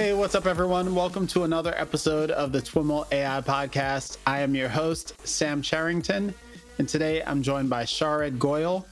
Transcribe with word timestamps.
Hey, 0.00 0.14
what's 0.14 0.36
up, 0.36 0.46
everyone? 0.46 0.94
Welcome 0.94 1.26
to 1.26 1.42
another 1.42 1.74
episode 1.76 2.30
of 2.30 2.52
the 2.52 2.60
TWIML 2.60 3.10
AI 3.10 3.40
podcast. 3.40 4.18
I 4.28 4.38
am 4.38 4.54
your 4.54 4.68
host, 4.68 5.14
Sam 5.26 5.60
Charrington, 5.60 6.32
and 6.78 6.88
today 6.88 7.20
I'm 7.24 7.42
joined 7.42 7.68
by 7.68 7.82
Sharad 7.82 8.38
Goel. 8.38 8.86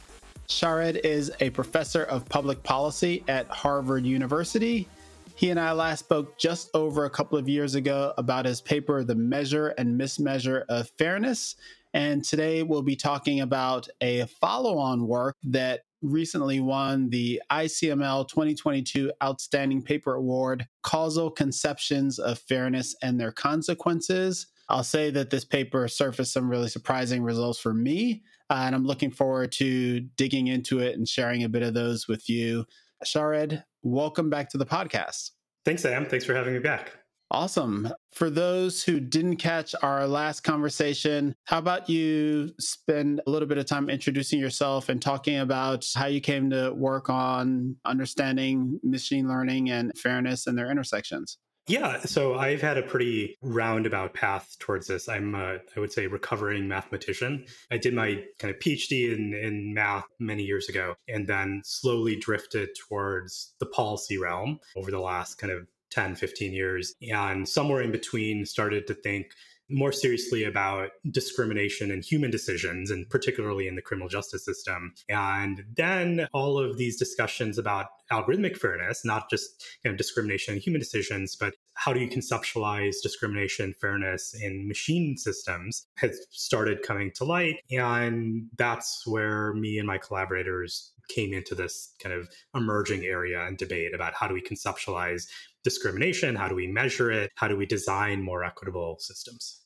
Sharad 0.49 0.99
is 1.05 1.31
a 1.39 1.51
professor 1.51 2.03
of 2.03 2.29
public 2.29 2.61
policy 2.65 3.23
at 3.29 3.47
Harvard 3.47 4.05
University. 4.05 4.89
He 5.37 5.51
and 5.51 5.61
I 5.61 5.71
last 5.71 6.01
spoke 6.01 6.37
just 6.39 6.71
over 6.75 7.05
a 7.05 7.11
couple 7.11 7.39
of 7.39 7.49
years 7.49 7.77
ago 7.77 8.13
about 8.19 8.45
his 8.45 8.61
paper, 8.61 9.05
The 9.05 9.15
Measure 9.15 9.69
and 9.79 9.97
Mismeasure 9.97 10.65
of 10.69 10.91
Fairness. 10.99 11.55
And 11.95 12.25
today 12.25 12.65
we'll 12.65 12.83
be 12.83 12.97
talking 12.97 13.43
about 13.43 13.89
a 14.01 14.27
follow 14.41 14.77
on 14.77 15.07
work 15.07 15.37
that 15.45 15.83
recently 16.11 16.61
won 16.61 17.11
the 17.11 17.41
ICML 17.51 18.29
2022 18.29 19.13
Outstanding 19.23 19.83
Paper 19.83 20.15
Award 20.15 20.67
Causal 20.83 21.31
Conceptions 21.31 22.19
of 22.19 22.39
Fairness 22.39 22.95
and 23.03 23.21
Their 23.21 23.33
Consequences. 23.33 24.47
I'll 24.69 24.85
say 24.85 25.11
that 25.11 25.31
this 25.31 25.45
paper 25.45 25.87
surfaced 25.89 26.33
some 26.33 26.49
really 26.49 26.69
surprising 26.69 27.23
results 27.23 27.59
for 27.59 27.73
me, 27.73 28.23
uh, 28.51 28.65
and 28.67 28.75
I'm 28.75 28.85
looking 28.85 29.11
forward 29.11 29.53
to 29.53 30.01
digging 30.01 30.49
into 30.49 30.81
it 30.81 30.97
and 30.97 31.09
sharing 31.09 31.45
a 31.45 31.49
bit 31.49 31.63
of 31.63 31.75
those 31.75 32.09
with 32.09 32.29
you. 32.29 32.67
Sharad, 33.05 33.63
welcome 33.83 34.31
back 34.31 34.51
to 34.51 34.59
the 34.59 34.67
podcast. 34.67 35.31
Thanks, 35.65 35.83
Sam. 35.83 36.07
Thanks 36.07 36.25
for 36.25 36.35
having 36.35 36.55
me 36.55 36.61
back. 36.61 37.06
Awesome. 37.31 37.93
For 38.13 38.31
those 38.31 38.83
who 38.83 39.01
didn't 39.01 39.37
catch 39.37 39.75
our 39.83 40.07
last 40.07 40.41
conversation, 40.41 41.35
how 41.45 41.59
about 41.59 41.91
you 41.91 42.51
spend 42.61 43.21
a 43.27 43.31
little 43.31 43.49
bit 43.49 43.59
of 43.59 43.67
time 43.67 43.91
introducing 43.91 44.39
yourself 44.39 44.89
and 44.89 45.03
talking 45.03 45.39
about 45.39 45.85
how 45.95 46.07
you 46.07 46.21
came 46.21 46.51
to 46.51 46.73
work 46.73 47.11
on 47.11 47.77
understanding 47.85 48.79
machine 48.85 49.29
learning 49.29 49.71
and 49.71 49.93
fairness 49.99 50.47
and 50.47 50.57
their 50.57 50.71
intersections? 50.71 51.39
Yeah, 51.69 51.99
so 52.03 52.37
I've 52.37 52.61
had 52.63 52.79
a 52.79 52.83
pretty 52.83 53.37
roundabout 53.43 54.15
path 54.15 54.55
towards 54.61 54.87
this. 54.87 55.09
I'm, 55.09 55.35
a, 55.35 55.59
I 55.77 55.81
would 55.81 55.93
say, 55.93 56.07
recovering 56.07 56.69
mathematician. 56.69 57.45
I 57.73 57.77
did 57.77 57.93
my 57.93 58.23
kind 58.39 58.55
of 58.55 58.61
PhD 58.61 59.13
in, 59.13 59.35
in 59.35 59.75
math 59.75 60.05
many 60.21 60.45
years 60.45 60.69
ago, 60.69 60.95
and 61.09 61.27
then 61.27 61.63
slowly 61.65 62.15
drifted 62.15 62.69
towards 62.89 63.55
the 63.59 63.67
policy 63.67 64.17
realm 64.17 64.61
over 64.77 64.93
the 64.93 65.01
last 65.01 65.39
kind 65.39 65.53
of 65.53 65.67
10, 65.91 66.17
15 66.17 66.53
years. 66.53 66.95
And 67.13 67.49
somewhere 67.49 67.83
in 67.83 67.93
between, 67.93 68.47
started 68.47 68.87
to 68.87 68.95
think 68.95 69.27
more 69.69 69.93
seriously 69.93 70.45
about 70.45 70.91
discrimination 71.11 71.91
in 71.91 72.03
human 72.03 72.31
decisions, 72.31 72.91
and 72.91 73.09
particularly 73.11 73.67
in 73.67 73.75
the 73.75 73.83
criminal 73.83 74.09
justice 74.09 74.45
system. 74.45 74.93
And 75.09 75.65
then 75.77 76.29
all 76.33 76.59
of 76.59 76.79
these 76.79 76.97
discussions 76.97 77.59
about 77.59 77.87
algorithmic 78.13 78.57
fairness, 78.57 79.05
not 79.05 79.29
just 79.29 79.65
you 79.85 79.91
know, 79.91 79.97
discrimination 79.97 80.55
in 80.55 80.61
human 80.61 80.81
decisions, 80.81 81.35
but 81.35 81.55
how 81.75 81.93
do 81.93 82.01
you 82.01 82.09
conceptualize 82.09 82.97
discrimination 83.03 83.75
fairness 83.81 84.35
in 84.41 84.69
machine 84.69 85.17
systems 85.17 85.87
has 85.97 86.19
started 86.31 86.83
coming 86.83 87.11
to 87.17 87.25
light. 87.25 87.57
And 87.71 88.47
that's 88.57 89.07
where 89.07 89.53
me 89.55 89.79
and 89.79 89.87
my 89.87 89.99
collaborators 89.99 90.93
came 91.09 91.33
into 91.33 91.55
this 91.55 91.95
kind 92.03 92.15
of 92.15 92.29
emerging 92.55 93.05
area 93.05 93.45
and 93.45 93.57
debate 93.57 93.95
about 93.95 94.15
how 94.15 94.27
do 94.27 94.35
we 94.35 94.43
conceptualize 94.43 95.27
discrimination? 95.67 96.37
How 96.37 96.47
do 96.47 96.55
we 96.55 96.69
measure 96.69 97.11
it? 97.11 97.33
How 97.35 97.49
do 97.49 97.57
we 97.57 97.67
design 97.67 98.23
more 98.23 98.45
equitable 98.45 98.99
systems? 99.01 99.63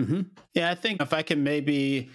Mm-hmm. 0.00 0.20
Yeah, 0.54 0.70
I 0.70 0.76
think 0.76 1.02
if 1.02 1.12
I 1.12 1.22
can 1.22 1.42
maybe 1.42 2.10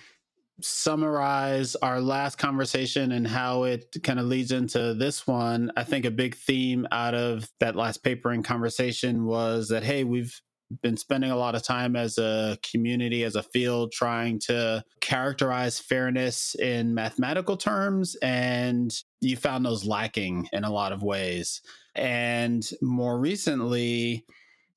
summarize 0.61 1.75
our 1.75 1.99
last 1.99 2.37
conversation 2.37 3.11
and 3.11 3.27
how 3.27 3.63
it 3.63 3.93
kind 4.03 4.19
of 4.21 4.27
leads 4.27 4.53
into 4.53 4.93
this 4.93 5.27
one, 5.27 5.69
I 5.75 5.83
think 5.83 6.05
a 6.05 6.11
big 6.11 6.35
theme 6.35 6.87
out 6.93 7.13
of 7.13 7.49
that 7.59 7.75
last 7.75 8.05
paper 8.05 8.31
and 8.31 8.45
conversation 8.45 9.25
was 9.25 9.67
that, 9.67 9.83
hey, 9.83 10.05
we've 10.05 10.39
been 10.81 10.97
spending 10.97 11.31
a 11.31 11.37
lot 11.37 11.55
of 11.55 11.63
time 11.63 11.95
as 11.95 12.17
a 12.17 12.57
community, 12.63 13.23
as 13.23 13.35
a 13.35 13.43
field, 13.43 13.91
trying 13.91 14.39
to 14.39 14.83
characterize 15.01 15.79
fairness 15.79 16.55
in 16.55 16.93
mathematical 16.93 17.57
terms. 17.57 18.15
And 18.21 18.93
you 19.21 19.37
found 19.37 19.65
those 19.65 19.85
lacking 19.85 20.49
in 20.51 20.63
a 20.63 20.71
lot 20.71 20.91
of 20.91 21.03
ways. 21.03 21.61
And 21.95 22.67
more 22.81 23.19
recently, 23.19 24.25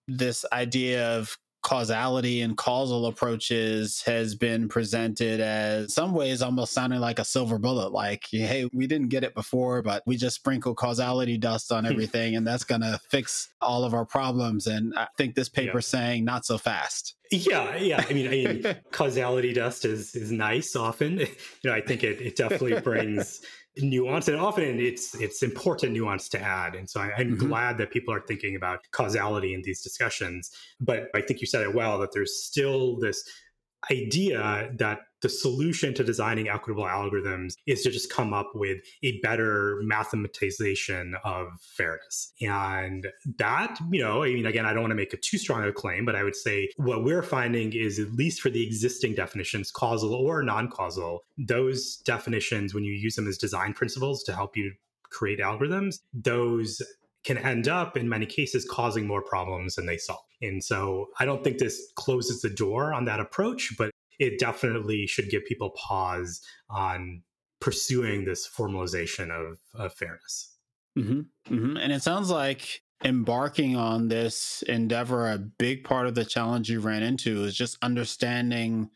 this 0.09 0.45
idea 0.53 1.19
of 1.19 1.37
causality 1.67 2.43
and 2.43 2.57
causal 2.57 3.07
approaches 3.07 4.01
has 4.07 4.37
been 4.37 4.69
presented 4.69 5.41
as 5.41 5.93
some 5.93 6.13
ways 6.13 6.41
almost 6.41 6.73
sounding 6.73 7.01
like 7.01 7.19
a 7.19 7.25
silver 7.25 7.59
bullet 7.59 7.91
like 7.91 8.25
hey 8.31 8.71
we 8.73 8.87
didn't 8.87 9.09
get 9.09 9.25
it 9.25 9.35
before 9.35 9.83
but 9.83 10.01
we 10.07 10.17
just 10.17 10.37
sprinkle 10.37 10.77
causality 10.77 11.37
dust 11.37 11.73
on 11.73 11.85
hmm. 11.85 11.91
everything 11.91 12.37
and 12.37 12.47
that's 12.47 12.63
going 12.63 12.83
to 12.83 13.01
fix 13.11 13.49
all 13.61 13.83
of 13.83 13.95
our 13.95 14.05
problems 14.05 14.69
and 14.69 14.95
i 14.97 15.09
think 15.19 15.35
this 15.35 15.49
paper 15.49 15.79
yeah. 15.79 15.81
saying 15.81 16.25
not 16.25 16.47
so 16.47 16.57
fast 16.57 17.17
yeah 17.33 17.75
yeah 17.75 18.05
i 18.09 18.13
mean 18.13 18.29
i 18.29 18.31
mean 18.31 18.77
causality 18.93 19.53
dust 19.53 19.85
is 19.85 20.15
is 20.15 20.31
nice 20.31 20.77
often 20.77 21.19
you 21.19 21.27
know 21.65 21.73
i 21.73 21.81
think 21.81 22.05
it, 22.05 22.21
it 22.21 22.37
definitely 22.37 22.79
brings 22.81 23.41
nuance 23.79 24.29
and 24.29 24.39
often 24.39 24.81
it's 24.81 25.15
it's 25.17 25.43
important 25.43 25.93
nuance 25.93 26.29
to 26.31 26.41
add 26.41 26.75
and 26.75 26.89
so 26.89 27.01
I, 27.01 27.13
am 27.19 27.37
mm-hmm. 27.37 27.49
glad 27.49 27.77
that 27.79 27.91
people 27.91 28.15
are 28.15 28.21
thinking 28.21 28.57
about 28.57 28.81
causality 28.93 29.53
in 29.53 29.63
these 29.63 29.83
discussions 29.83 30.51
but 30.81 31.09
i 31.15 31.21
think 31.21 31.41
you 31.41 31.47
said 31.47 31.63
it 31.63 31.75
well 31.75 31.99
that 31.99 32.13
there's 32.13 32.43
still 32.43 32.99
this 32.99 33.23
idea 33.91 34.71
that 34.79 35.01
the 35.23 35.29
solution 35.29 35.95
to 35.95 36.05
designing 36.05 36.49
equitable 36.49 36.85
algorithms 36.85 37.55
is 37.67 37.83
to 37.83 37.91
just 37.91 38.13
come 38.13 38.33
up 38.33 38.51
with 38.55 38.79
a 39.03 39.19
better 39.21 39.81
mathematization 39.85 41.13
of 41.25 41.49
fairness. 41.61 42.33
And 42.41 43.09
that, 43.39 43.79
you 43.91 44.03
know, 44.03 44.23
I 44.23 44.35
mean, 44.35 44.47
again, 44.47 44.67
I 44.67 44.73
don't 44.73 44.83
want 44.83 44.91
to 44.93 44.97
make 44.97 45.13
a 45.13 45.17
too 45.17 45.39
strong 45.39 45.63
of 45.63 45.69
a 45.69 45.73
claim, 45.73 46.05
but 46.05 46.17
I 46.17 46.23
would 46.23 46.37
say 46.37 46.69
what 46.77 47.05
we're 47.05 47.23
finding 47.23 47.73
is, 47.73 47.99
at 47.99 48.13
least 48.13 48.41
for 48.41 48.51
the 48.51 48.65
existing 48.65 49.15
definitions, 49.15 49.71
causal 49.71 50.15
or 50.15 50.43
non 50.43 50.69
causal, 50.69 51.25
those 51.39 51.97
definitions, 51.99 52.75
when 52.75 52.85
you 52.85 52.93
use 52.93 53.17
them 53.17 53.29
as 53.29 53.39
design 53.39 53.73
principles 53.73 54.23
to 54.25 54.35
help 54.35 54.57
you 54.57 54.73
create 55.11 55.39
algorithms, 55.39 56.01
those 56.13 56.83
can 57.25 57.39
end 57.39 57.67
up 57.67 57.97
in 57.97 58.09
many 58.09 58.25
cases 58.25 58.65
causing 58.71 59.07
more 59.07 59.23
problems 59.23 59.75
than 59.75 59.87
they 59.87 59.97
solve. 59.97 60.21
And 60.41 60.63
so 60.63 61.09
I 61.19 61.25
don't 61.25 61.43
think 61.43 61.59
this 61.59 61.93
closes 61.97 62.41
the 62.41 62.51
door 62.51 62.95
on 62.95 63.05
that 63.07 63.19
approach, 63.19 63.75
but 63.77 63.91
it 64.19 64.39
definitely 64.39 65.07
should 65.07 65.31
give 65.31 65.45
people 65.45 65.71
pause 65.71 66.41
on 66.71 67.23
pursuing 67.61 68.25
this 68.25 68.49
formalization 68.49 69.31
of, 69.31 69.59
of 69.75 69.93
fairness. 69.95 70.57
Mm-hmm. 70.99 71.55
Mm-hmm. 71.55 71.77
And 71.77 71.93
it 71.93 72.03
sounds 72.03 72.31
like 72.31 72.83
embarking 73.05 73.77
on 73.77 74.09
this 74.09 74.63
endeavor, 74.67 75.31
a 75.31 75.39
big 75.39 75.85
part 75.85 76.07
of 76.07 76.15
the 76.15 76.25
challenge 76.25 76.71
you 76.71 76.81
ran 76.81 77.03
into 77.03 77.45
is 77.45 77.55
just 77.55 77.77
understanding 77.83 78.91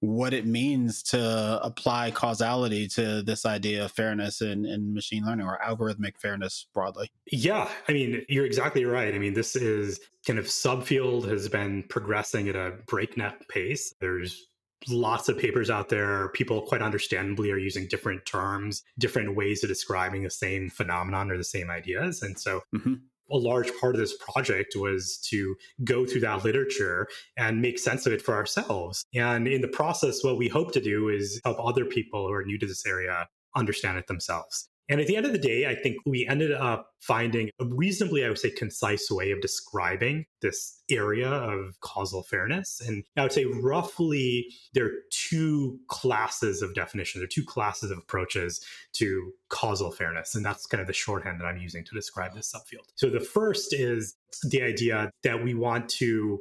what 0.00 0.34
it 0.34 0.46
means 0.46 1.02
to 1.02 1.58
apply 1.62 2.10
causality 2.10 2.86
to 2.86 3.22
this 3.22 3.46
idea 3.46 3.86
of 3.86 3.92
fairness 3.92 4.42
in, 4.42 4.66
in 4.66 4.92
machine 4.92 5.24
learning 5.24 5.46
or 5.46 5.58
algorithmic 5.66 6.18
fairness 6.18 6.66
broadly. 6.74 7.10
Yeah, 7.32 7.68
I 7.88 7.92
mean, 7.92 8.22
you're 8.28 8.44
exactly 8.44 8.84
right. 8.84 9.14
I 9.14 9.18
mean, 9.18 9.32
this 9.32 9.56
is 9.56 9.98
kind 10.26 10.38
of 10.38 10.46
subfield 10.46 11.26
has 11.28 11.48
been 11.48 11.82
progressing 11.84 12.48
at 12.48 12.56
a 12.56 12.74
breakneck 12.86 13.48
pace. 13.48 13.94
There's 14.00 14.46
lots 14.88 15.28
of 15.28 15.38
papers 15.38 15.70
out 15.70 15.88
there. 15.88 16.28
People 16.30 16.62
quite 16.62 16.82
understandably 16.82 17.50
are 17.50 17.58
using 17.58 17.86
different 17.88 18.24
terms, 18.26 18.82
different 18.98 19.36
ways 19.36 19.62
of 19.62 19.68
describing 19.68 20.22
the 20.22 20.30
same 20.30 20.70
phenomenon 20.70 21.30
or 21.30 21.36
the 21.36 21.44
same 21.44 21.70
ideas. 21.70 22.22
And 22.22 22.38
so 22.38 22.62
mm-hmm 22.74 22.94
a 23.30 23.36
large 23.36 23.70
part 23.78 23.94
of 23.94 24.00
this 24.00 24.16
project 24.16 24.76
was 24.76 25.18
to 25.18 25.56
go 25.84 26.06
through 26.06 26.20
that 26.20 26.44
literature 26.44 27.08
and 27.36 27.60
make 27.62 27.78
sense 27.78 28.06
of 28.06 28.12
it 28.12 28.22
for 28.22 28.34
ourselves. 28.34 29.04
And 29.14 29.48
in 29.48 29.62
the 29.62 29.68
process, 29.68 30.22
what 30.22 30.38
we 30.38 30.48
hope 30.48 30.72
to 30.72 30.80
do 30.80 31.08
is 31.08 31.40
help 31.44 31.58
other 31.60 31.84
people 31.84 32.26
who 32.26 32.32
are 32.32 32.44
new 32.44 32.58
to 32.58 32.66
this 32.66 32.86
area 32.86 33.28
understand 33.54 33.98
it 33.98 34.06
themselves. 34.06 34.68
And 34.88 35.00
at 35.00 35.06
the 35.06 35.16
end 35.16 35.26
of 35.26 35.32
the 35.32 35.38
day, 35.38 35.66
I 35.66 35.74
think 35.74 35.96
we 36.06 36.26
ended 36.26 36.52
up 36.52 36.90
finding 37.00 37.50
a 37.60 37.64
reasonably, 37.66 38.24
I 38.24 38.28
would 38.28 38.38
say, 38.38 38.50
concise 38.50 39.10
way 39.10 39.32
of 39.32 39.40
describing 39.40 40.26
this 40.42 40.80
area 40.90 41.28
of 41.28 41.80
causal 41.80 42.22
fairness. 42.22 42.80
And 42.86 43.04
I 43.16 43.22
would 43.22 43.32
say 43.32 43.44
roughly 43.44 44.46
there 44.74 44.86
are 44.86 44.92
two 45.10 45.78
classes 45.88 46.62
of 46.62 46.74
definitions, 46.74 47.24
or 47.24 47.26
two 47.26 47.44
classes 47.44 47.90
of 47.90 47.98
approaches 47.98 48.64
to 48.94 49.32
causal 49.48 49.90
fairness. 49.90 50.34
And 50.34 50.44
that's 50.44 50.66
kind 50.66 50.80
of 50.80 50.86
the 50.86 50.92
shorthand 50.92 51.40
that 51.40 51.46
I'm 51.46 51.58
using 51.58 51.84
to 51.84 51.94
describe 51.94 52.34
this 52.34 52.54
subfield. 52.54 52.86
So 52.94 53.10
the 53.10 53.20
first 53.20 53.72
is 53.72 54.14
the 54.44 54.62
idea 54.62 55.10
that 55.24 55.42
we 55.42 55.54
want 55.54 55.88
to 55.88 56.38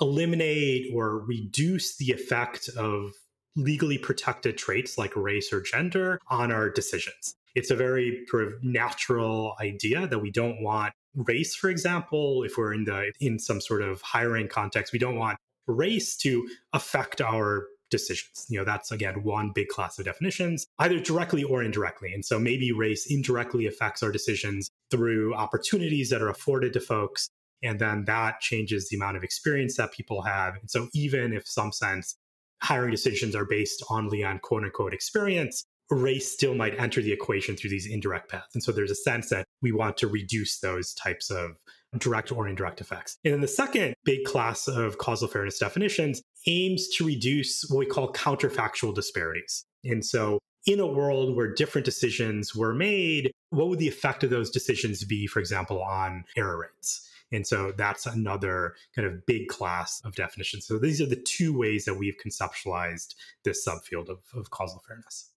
eliminate 0.00 0.92
or 0.94 1.24
reduce 1.24 1.96
the 1.96 2.12
effect 2.12 2.68
of 2.76 3.12
legally 3.56 3.98
protected 3.98 4.56
traits 4.56 4.96
like 4.96 5.16
race 5.16 5.52
or 5.52 5.60
gender 5.60 6.20
on 6.30 6.52
our 6.52 6.70
decisions 6.70 7.34
it's 7.58 7.72
a 7.72 7.76
very 7.76 8.24
sort 8.28 8.44
of 8.44 8.52
natural 8.62 9.56
idea 9.60 10.06
that 10.06 10.20
we 10.20 10.30
don't 10.30 10.62
want 10.62 10.92
race, 11.16 11.56
for 11.56 11.68
example, 11.68 12.44
if 12.44 12.56
we're 12.56 12.72
in 12.72 12.84
the 12.84 13.12
in 13.20 13.40
some 13.40 13.60
sort 13.60 13.82
of 13.82 14.00
hiring 14.02 14.46
context, 14.46 14.92
we 14.92 14.98
don't 14.98 15.16
want 15.16 15.38
race 15.66 16.16
to 16.18 16.48
affect 16.72 17.20
our 17.20 17.66
decisions. 17.90 18.46
You 18.48 18.58
know, 18.58 18.64
that's 18.64 18.92
again 18.92 19.24
one 19.24 19.50
big 19.52 19.68
class 19.68 19.98
of 19.98 20.04
definitions, 20.04 20.66
either 20.78 21.00
directly 21.00 21.42
or 21.42 21.62
indirectly. 21.62 22.12
And 22.12 22.24
so 22.24 22.38
maybe 22.38 22.70
race 22.70 23.06
indirectly 23.10 23.66
affects 23.66 24.04
our 24.04 24.12
decisions 24.12 24.70
through 24.92 25.34
opportunities 25.34 26.10
that 26.10 26.22
are 26.22 26.28
afforded 26.28 26.72
to 26.74 26.80
folks. 26.80 27.28
And 27.60 27.80
then 27.80 28.04
that 28.04 28.40
changes 28.40 28.88
the 28.88 28.96
amount 28.96 29.16
of 29.16 29.24
experience 29.24 29.76
that 29.78 29.90
people 29.90 30.22
have. 30.22 30.54
And 30.60 30.70
so 30.70 30.88
even 30.94 31.32
if 31.32 31.48
some 31.48 31.72
sense 31.72 32.16
hiring 32.62 32.92
decisions 32.92 33.34
are 33.34 33.44
based 33.44 33.82
only 33.90 34.22
on 34.22 34.38
quote 34.38 34.62
unquote 34.62 34.94
experience, 34.94 35.64
race 35.90 36.30
still 36.30 36.54
might 36.54 36.78
enter 36.78 37.00
the 37.00 37.12
equation 37.12 37.56
through 37.56 37.70
these 37.70 37.86
indirect 37.86 38.30
paths. 38.30 38.54
And 38.54 38.62
so 38.62 38.72
there's 38.72 38.90
a 38.90 38.96
sense 38.96 39.30
that 39.30 39.46
we 39.62 39.72
want 39.72 39.96
to 39.98 40.06
reduce 40.06 40.58
those 40.60 40.92
types 40.94 41.30
of 41.30 41.56
direct 41.96 42.30
or 42.30 42.46
indirect 42.46 42.80
effects. 42.80 43.16
And 43.24 43.32
then 43.32 43.40
the 43.40 43.48
second 43.48 43.94
big 44.04 44.24
class 44.24 44.68
of 44.68 44.98
causal 44.98 45.28
fairness 45.28 45.58
definitions 45.58 46.22
aims 46.46 46.88
to 46.96 47.06
reduce 47.06 47.64
what 47.68 47.78
we 47.78 47.86
call 47.86 48.12
counterfactual 48.12 48.94
disparities. 48.94 49.64
And 49.84 50.04
so 50.04 50.38
in 50.66 50.80
a 50.80 50.86
world 50.86 51.34
where 51.34 51.52
different 51.54 51.86
decisions 51.86 52.54
were 52.54 52.74
made, 52.74 53.32
what 53.50 53.68
would 53.68 53.78
the 53.78 53.88
effect 53.88 54.22
of 54.22 54.30
those 54.30 54.50
decisions 54.50 55.02
be, 55.04 55.26
for 55.26 55.40
example, 55.40 55.82
on 55.82 56.24
error 56.36 56.58
rates? 56.58 57.08
And 57.32 57.46
so 57.46 57.72
that's 57.76 58.06
another 58.06 58.74
kind 58.94 59.06
of 59.06 59.24
big 59.26 59.48
class 59.48 60.00
of 60.04 60.14
definitions. 60.14 60.66
So 60.66 60.78
these 60.78 61.00
are 61.00 61.06
the 61.06 61.16
two 61.16 61.56
ways 61.56 61.84
that 61.84 61.94
we've 61.94 62.16
conceptualized 62.24 63.14
this 63.44 63.66
subfield 63.66 64.08
of, 64.08 64.18
of 64.34 64.50
causal 64.50 64.82
fairness. 64.86 65.30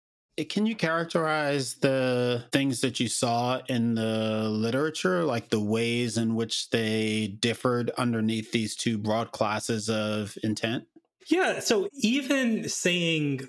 Can 0.49 0.65
you 0.65 0.75
characterize 0.75 1.75
the 1.75 2.45
things 2.51 2.81
that 2.81 2.99
you 2.99 3.07
saw 3.07 3.61
in 3.67 3.95
the 3.95 4.49
literature, 4.49 5.23
like 5.23 5.49
the 5.49 5.59
ways 5.59 6.17
in 6.17 6.35
which 6.35 6.69
they 6.69 7.27
differed 7.39 7.91
underneath 7.97 8.51
these 8.51 8.75
two 8.75 8.97
broad 8.97 9.31
classes 9.31 9.89
of 9.89 10.37
intent? 10.43 10.85
Yeah. 11.29 11.59
So 11.59 11.89
even 11.93 12.67
saying, 12.69 13.41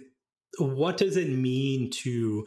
what 0.58 0.96
does 0.96 1.16
it 1.16 1.30
mean 1.30 1.90
to 2.02 2.46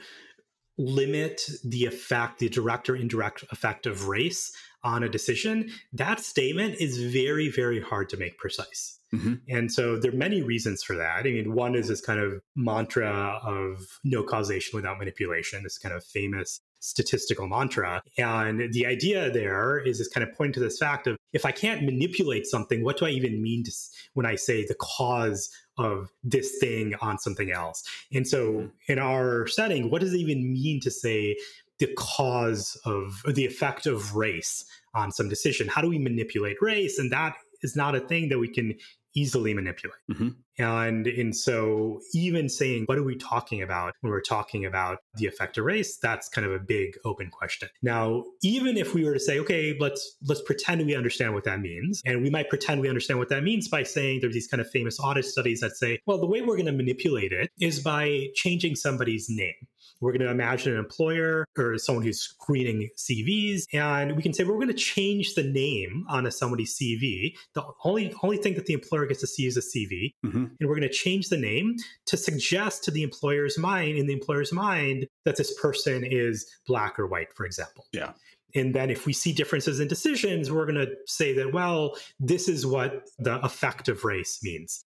limit 0.77 1.41
the 1.63 1.85
effect, 1.85 2.39
the 2.39 2.49
direct 2.49 2.89
or 2.89 2.95
indirect 2.95 3.45
effect 3.51 3.85
of 3.85 4.07
race 4.07 4.51
on 4.83 5.03
a 5.03 5.09
decision, 5.09 5.71
that 5.93 6.19
statement 6.19 6.75
is 6.79 7.01
very, 7.01 7.49
very 7.49 7.81
hard 7.81 8.09
to 8.09 8.17
make 8.17 8.37
precise. 8.37 8.99
Mm-hmm. 9.17 9.33
And 9.49 9.71
so 9.71 9.97
there 9.97 10.11
are 10.11 10.15
many 10.15 10.41
reasons 10.41 10.83
for 10.83 10.95
that. 10.95 11.19
I 11.19 11.23
mean, 11.23 11.53
one 11.53 11.75
is 11.75 11.87
this 11.87 12.01
kind 12.01 12.19
of 12.19 12.41
mantra 12.55 13.39
of 13.43 13.99
no 14.03 14.23
causation 14.23 14.77
without 14.77 14.97
manipulation, 14.97 15.63
this 15.63 15.77
kind 15.77 15.93
of 15.93 16.03
famous 16.03 16.61
statistical 16.79 17.47
mantra. 17.47 18.01
And 18.17 18.71
the 18.71 18.85
idea 18.85 19.31
there 19.31 19.79
is 19.79 19.97
this 19.97 20.07
kind 20.07 20.27
of 20.27 20.35
point 20.35 20.53
to 20.53 20.59
this 20.59 20.77
fact 20.77 21.07
of 21.07 21.17
if 21.33 21.45
I 21.45 21.51
can't 21.51 21.83
manipulate 21.83 22.45
something, 22.45 22.83
what 22.83 22.97
do 22.97 23.05
I 23.05 23.09
even 23.09 23.41
mean 23.41 23.63
to, 23.63 23.71
when 24.13 24.25
I 24.25 24.35
say 24.35 24.65
the 24.65 24.75
cause 24.75 25.49
of 25.77 26.11
this 26.23 26.57
thing 26.59 26.93
on 27.01 27.17
something 27.17 27.51
else? 27.51 27.83
And 28.13 28.27
so 28.27 28.51
mm-hmm. 28.51 28.67
in 28.87 28.99
our 28.99 29.47
setting, 29.47 29.89
what 29.89 30.01
does 30.01 30.13
it 30.13 30.19
even 30.19 30.53
mean 30.53 30.79
to 30.81 30.91
say 30.91 31.35
the 31.79 31.91
cause 31.97 32.79
of 32.85 33.21
the 33.33 33.45
effect 33.45 33.87
of 33.87 34.15
race 34.15 34.63
on 34.93 35.11
some 35.11 35.27
decision? 35.27 35.67
How 35.67 35.81
do 35.81 35.89
we 35.89 35.99
manipulate 35.99 36.57
race? 36.61 36.99
And 36.99 37.11
that 37.11 37.35
is 37.63 37.75
not 37.75 37.95
a 37.95 37.99
thing 37.99 38.29
that 38.29 38.37
we 38.37 38.47
can 38.47 38.75
easily 39.15 39.53
manipulate. 39.53 39.97
Mm-hmm. 40.11 40.29
And 40.57 41.07
and 41.07 41.35
so 41.35 41.99
even 42.13 42.47
saying 42.47 42.83
what 42.85 42.97
are 42.97 43.03
we 43.03 43.15
talking 43.15 43.61
about 43.61 43.93
when 44.01 44.11
we're 44.11 44.21
talking 44.21 44.65
about 44.65 44.99
the 45.15 45.25
effect 45.25 45.57
of 45.57 45.65
race, 45.65 45.97
that's 45.97 46.29
kind 46.29 46.47
of 46.47 46.53
a 46.53 46.59
big 46.59 46.93
open 47.03 47.29
question. 47.29 47.69
Now, 47.81 48.23
even 48.41 48.77
if 48.77 48.93
we 48.93 49.03
were 49.03 49.13
to 49.13 49.19
say, 49.19 49.39
okay, 49.39 49.75
let's 49.79 50.17
let's 50.27 50.41
pretend 50.41 50.85
we 50.85 50.95
understand 50.95 51.33
what 51.33 51.43
that 51.43 51.59
means, 51.59 52.01
and 52.05 52.21
we 52.21 52.29
might 52.29 52.49
pretend 52.49 52.81
we 52.81 52.89
understand 52.89 53.19
what 53.19 53.29
that 53.29 53.43
means 53.43 53.67
by 53.67 53.83
saying 53.83 54.19
there's 54.21 54.33
these 54.33 54.47
kind 54.47 54.61
of 54.61 54.69
famous 54.69 54.99
audit 54.99 55.25
studies 55.25 55.59
that 55.59 55.75
say, 55.75 55.99
well, 56.05 56.19
the 56.19 56.27
way 56.27 56.41
we're 56.41 56.55
going 56.55 56.65
to 56.65 56.71
manipulate 56.71 57.31
it 57.31 57.49
is 57.59 57.79
by 57.81 58.27
changing 58.35 58.75
somebody's 58.75 59.27
name. 59.29 59.53
We're 60.01 60.11
going 60.11 60.21
to 60.21 60.31
imagine 60.31 60.73
an 60.73 60.79
employer 60.79 61.45
or 61.57 61.77
someone 61.77 62.03
who's 62.03 62.19
screening 62.19 62.89
CVs, 62.97 63.63
and 63.73 64.15
we 64.15 64.21
can 64.21 64.33
say 64.33 64.43
well, 64.43 64.53
we're 64.53 64.65
going 64.65 64.75
to 64.75 64.83
change 64.83 65.35
the 65.35 65.43
name 65.43 66.05
on 66.09 66.25
a 66.25 66.31
somebody's 66.31 66.77
CV. 66.77 67.35
The 67.53 67.63
only 67.83 68.13
only 68.23 68.37
thing 68.37 68.55
that 68.55 68.65
the 68.65 68.73
employer 68.73 69.05
gets 69.05 69.21
to 69.21 69.27
see 69.27 69.45
is 69.45 69.57
a 69.57 69.61
CV, 69.61 70.13
mm-hmm. 70.25 70.45
and 70.59 70.69
we're 70.69 70.75
going 70.75 70.81
to 70.81 70.89
change 70.89 71.29
the 71.29 71.37
name 71.37 71.75
to 72.07 72.17
suggest 72.17 72.83
to 72.85 72.91
the 72.91 73.03
employer's 73.03 73.57
mind, 73.57 73.97
in 73.97 74.07
the 74.07 74.13
employer's 74.13 74.51
mind, 74.51 75.07
that 75.23 75.37
this 75.37 75.53
person 75.59 76.03
is 76.03 76.45
black 76.67 76.99
or 76.99 77.07
white, 77.07 77.33
for 77.33 77.45
example. 77.45 77.85
Yeah. 77.91 78.13
And 78.53 78.73
then 78.73 78.89
if 78.89 79.05
we 79.05 79.11
see 79.11 79.33
differences 79.33 79.81
in 79.81 79.89
decisions, 79.89 80.49
we're 80.49 80.65
going 80.65 80.75
to 80.75 80.95
say 81.05 81.33
that, 81.33 81.53
well, 81.53 81.97
this 82.21 82.47
is 82.47 82.65
what 82.65 83.05
the 83.19 83.43
effect 83.43 83.89
of 83.89 84.05
race 84.05 84.39
means 84.41 84.84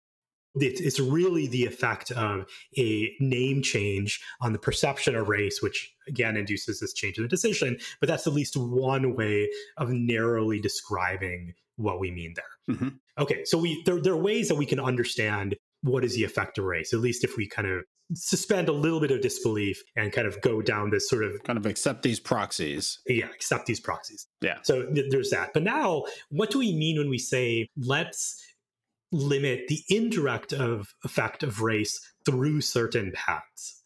it's 0.60 1.00
really 1.00 1.46
the 1.46 1.64
effect 1.64 2.10
of 2.12 2.46
a 2.76 3.10
name 3.20 3.62
change 3.62 4.20
on 4.40 4.52
the 4.52 4.58
perception 4.58 5.14
of 5.14 5.28
race, 5.28 5.62
which 5.62 5.94
again 6.06 6.36
induces 6.36 6.80
this 6.80 6.92
change 6.92 7.18
in 7.18 7.22
the 7.22 7.28
decision. 7.28 7.78
But 8.00 8.08
that's 8.08 8.26
at 8.26 8.32
least 8.32 8.56
one 8.56 9.14
way 9.14 9.48
of 9.76 9.90
narrowly 9.90 10.60
describing 10.60 11.54
what 11.76 12.00
we 12.00 12.10
mean 12.10 12.34
there. 12.34 12.76
Mm-hmm. 12.76 12.88
Okay, 13.18 13.44
so 13.44 13.58
we 13.58 13.82
there, 13.86 14.00
there 14.00 14.12
are 14.12 14.22
ways 14.22 14.48
that 14.48 14.56
we 14.56 14.66
can 14.66 14.80
understand 14.80 15.56
what 15.82 16.04
is 16.04 16.14
the 16.14 16.24
effect 16.24 16.58
of 16.58 16.64
race, 16.64 16.92
at 16.92 17.00
least 17.00 17.24
if 17.24 17.36
we 17.36 17.46
kind 17.48 17.68
of 17.68 17.84
suspend 18.14 18.68
a 18.68 18.72
little 18.72 19.00
bit 19.00 19.10
of 19.10 19.20
disbelief 19.20 19.82
and 19.94 20.12
kind 20.12 20.26
of 20.26 20.40
go 20.40 20.62
down 20.62 20.90
this 20.90 21.08
sort 21.08 21.22
of 21.22 21.42
kind 21.44 21.58
of 21.58 21.66
accept 21.66 22.02
these 22.02 22.18
proxies. 22.18 22.98
Yeah, 23.06 23.26
accept 23.26 23.66
these 23.66 23.80
proxies. 23.80 24.26
Yeah. 24.40 24.58
So 24.62 24.86
th- 24.86 25.10
there's 25.10 25.30
that. 25.30 25.50
But 25.52 25.62
now, 25.62 26.04
what 26.30 26.50
do 26.50 26.58
we 26.58 26.74
mean 26.74 26.98
when 26.98 27.10
we 27.10 27.18
say 27.18 27.68
let's 27.76 28.42
limit 29.12 29.68
the 29.68 29.82
indirect 29.88 30.52
of 30.52 30.94
effect 31.04 31.42
of 31.42 31.62
race 31.62 32.00
through 32.24 32.60
certain 32.60 33.12
paths. 33.14 33.82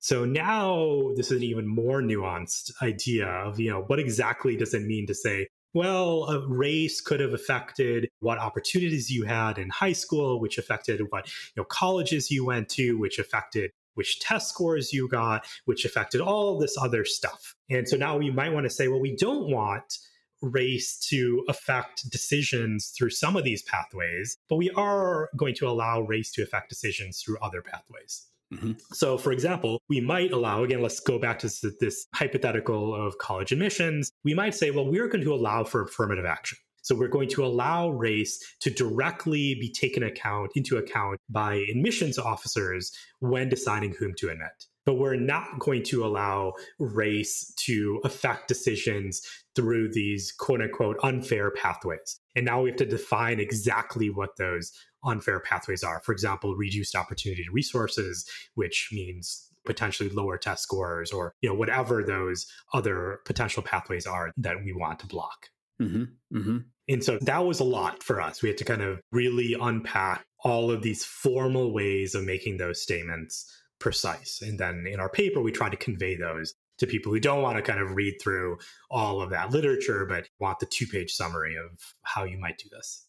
So 0.00 0.24
now 0.24 1.12
this 1.16 1.30
is 1.30 1.38
an 1.38 1.42
even 1.42 1.66
more 1.66 2.02
nuanced 2.02 2.72
idea 2.82 3.26
of, 3.26 3.58
you 3.58 3.70
know, 3.70 3.84
what 3.86 3.98
exactly 3.98 4.56
does 4.56 4.74
it 4.74 4.82
mean 4.82 5.06
to 5.06 5.14
say, 5.14 5.48
well, 5.72 6.24
a 6.24 6.46
race 6.46 7.00
could 7.00 7.20
have 7.20 7.32
affected 7.32 8.08
what 8.20 8.38
opportunities 8.38 9.10
you 9.10 9.24
had 9.24 9.58
in 9.58 9.70
high 9.70 9.92
school, 9.92 10.40
which 10.40 10.58
affected 10.58 11.00
what, 11.08 11.26
you 11.26 11.32
know, 11.56 11.64
colleges 11.64 12.30
you 12.30 12.44
went 12.44 12.68
to, 12.70 12.98
which 12.98 13.18
affected 13.18 13.70
which 13.94 14.20
test 14.20 14.50
scores 14.50 14.92
you 14.92 15.08
got, 15.08 15.46
which 15.64 15.84
affected 15.84 16.20
all 16.20 16.58
this 16.58 16.76
other 16.76 17.04
stuff. 17.04 17.54
And 17.70 17.88
so 17.88 17.96
now 17.96 18.18
you 18.20 18.32
might 18.32 18.52
want 18.52 18.64
to 18.64 18.70
say, 18.70 18.88
well, 18.88 19.00
we 19.00 19.16
don't 19.16 19.50
want 19.50 19.98
race 20.44 20.98
to 21.10 21.44
affect 21.48 22.10
decisions 22.10 22.92
through 22.96 23.10
some 23.10 23.36
of 23.36 23.44
these 23.44 23.62
pathways, 23.62 24.36
but 24.48 24.56
we 24.56 24.70
are 24.70 25.30
going 25.36 25.54
to 25.56 25.68
allow 25.68 26.00
race 26.00 26.32
to 26.32 26.42
affect 26.42 26.68
decisions 26.68 27.20
through 27.20 27.38
other 27.40 27.62
pathways. 27.62 28.26
Mm-hmm. 28.52 28.72
So, 28.92 29.18
for 29.18 29.32
example, 29.32 29.80
we 29.88 30.00
might 30.00 30.32
allow, 30.32 30.62
again, 30.62 30.82
let's 30.82 31.00
go 31.00 31.18
back 31.18 31.38
to 31.40 31.46
this, 31.46 31.64
this 31.80 32.06
hypothetical 32.14 32.94
of 32.94 33.18
college 33.18 33.52
admissions. 33.52 34.12
We 34.22 34.34
might 34.34 34.54
say, 34.54 34.70
well, 34.70 34.86
we're 34.86 35.08
going 35.08 35.24
to 35.24 35.34
allow 35.34 35.64
for 35.64 35.82
affirmative 35.82 36.24
action. 36.24 36.58
So 36.82 36.94
we're 36.94 37.08
going 37.08 37.30
to 37.30 37.44
allow 37.44 37.88
race 37.88 38.38
to 38.60 38.70
directly 38.70 39.54
be 39.54 39.72
taken 39.72 40.02
account 40.02 40.50
into 40.54 40.76
account 40.76 41.18
by 41.30 41.64
admissions 41.70 42.18
officers 42.18 42.92
when 43.20 43.48
deciding 43.48 43.94
whom 43.98 44.12
to 44.18 44.28
admit 44.28 44.66
but 44.86 44.94
we're 44.94 45.16
not 45.16 45.58
going 45.58 45.82
to 45.84 46.04
allow 46.04 46.52
race 46.78 47.52
to 47.56 48.00
affect 48.04 48.48
decisions 48.48 49.22
through 49.54 49.90
these 49.92 50.32
quote 50.32 50.60
unquote 50.60 50.98
unfair 51.02 51.50
pathways. 51.50 52.20
And 52.34 52.44
now 52.44 52.62
we 52.62 52.70
have 52.70 52.78
to 52.78 52.86
define 52.86 53.40
exactly 53.40 54.10
what 54.10 54.36
those 54.36 54.72
unfair 55.04 55.40
pathways 55.40 55.82
are. 55.82 56.00
For 56.04 56.12
example, 56.12 56.56
reduced 56.56 56.96
opportunity 56.96 57.44
to 57.44 57.52
resources, 57.52 58.28
which 58.54 58.90
means 58.92 59.48
potentially 59.64 60.10
lower 60.10 60.36
test 60.36 60.62
scores 60.62 61.10
or 61.10 61.32
you 61.40 61.48
know 61.48 61.54
whatever 61.54 62.02
those 62.02 62.46
other 62.74 63.20
potential 63.24 63.62
pathways 63.62 64.06
are 64.06 64.30
that 64.36 64.62
we 64.62 64.72
want 64.72 64.98
to 65.00 65.06
block. 65.06 65.48
Mm-hmm. 65.80 66.36
Mm-hmm. 66.36 66.58
And 66.88 67.02
so 67.02 67.18
that 67.22 67.44
was 67.46 67.60
a 67.60 67.64
lot 67.64 68.02
for 68.02 68.20
us. 68.20 68.42
We 68.42 68.48
had 68.48 68.58
to 68.58 68.64
kind 68.64 68.82
of 68.82 69.00
really 69.10 69.56
unpack 69.58 70.24
all 70.40 70.70
of 70.70 70.82
these 70.82 71.04
formal 71.04 71.72
ways 71.72 72.14
of 72.14 72.24
making 72.24 72.58
those 72.58 72.82
statements 72.82 73.50
precise. 73.84 74.40
And 74.40 74.58
then 74.58 74.86
in 74.90 74.98
our 74.98 75.10
paper, 75.10 75.42
we 75.42 75.52
try 75.52 75.68
to 75.68 75.76
convey 75.76 76.16
those 76.16 76.54
to 76.78 76.86
people 76.86 77.12
who 77.12 77.20
don't 77.20 77.42
want 77.42 77.58
to 77.58 77.62
kind 77.62 77.80
of 77.80 77.94
read 77.94 78.14
through 78.20 78.56
all 78.90 79.20
of 79.20 79.28
that 79.28 79.50
literature, 79.50 80.06
but 80.06 80.26
want 80.40 80.58
the 80.58 80.66
two 80.66 80.86
page 80.86 81.12
summary 81.12 81.54
of 81.54 81.78
how 82.02 82.24
you 82.24 82.38
might 82.38 82.56
do 82.56 82.70
this. 82.72 83.06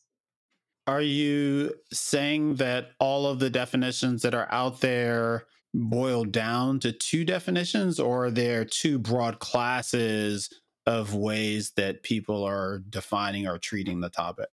Are 0.85 1.01
you 1.01 1.73
saying 1.93 2.55
that 2.55 2.89
all 2.99 3.25
of 3.25 3.39
the 3.39 3.49
definitions 3.49 4.21
that 4.23 4.35
are 4.35 4.49
out 4.51 4.81
there 4.81 5.45
boil 5.73 6.25
down 6.25 6.81
to 6.81 6.91
two 6.91 7.23
definitions, 7.23 7.97
or 7.97 8.25
are 8.25 8.31
there 8.31 8.65
two 8.65 8.99
broad 8.99 9.39
classes 9.39 10.49
of 10.85 11.15
ways 11.15 11.71
that 11.77 12.03
people 12.03 12.43
are 12.43 12.83
defining 12.89 13.47
or 13.47 13.57
treating 13.57 14.01
the 14.01 14.09
topic? 14.09 14.49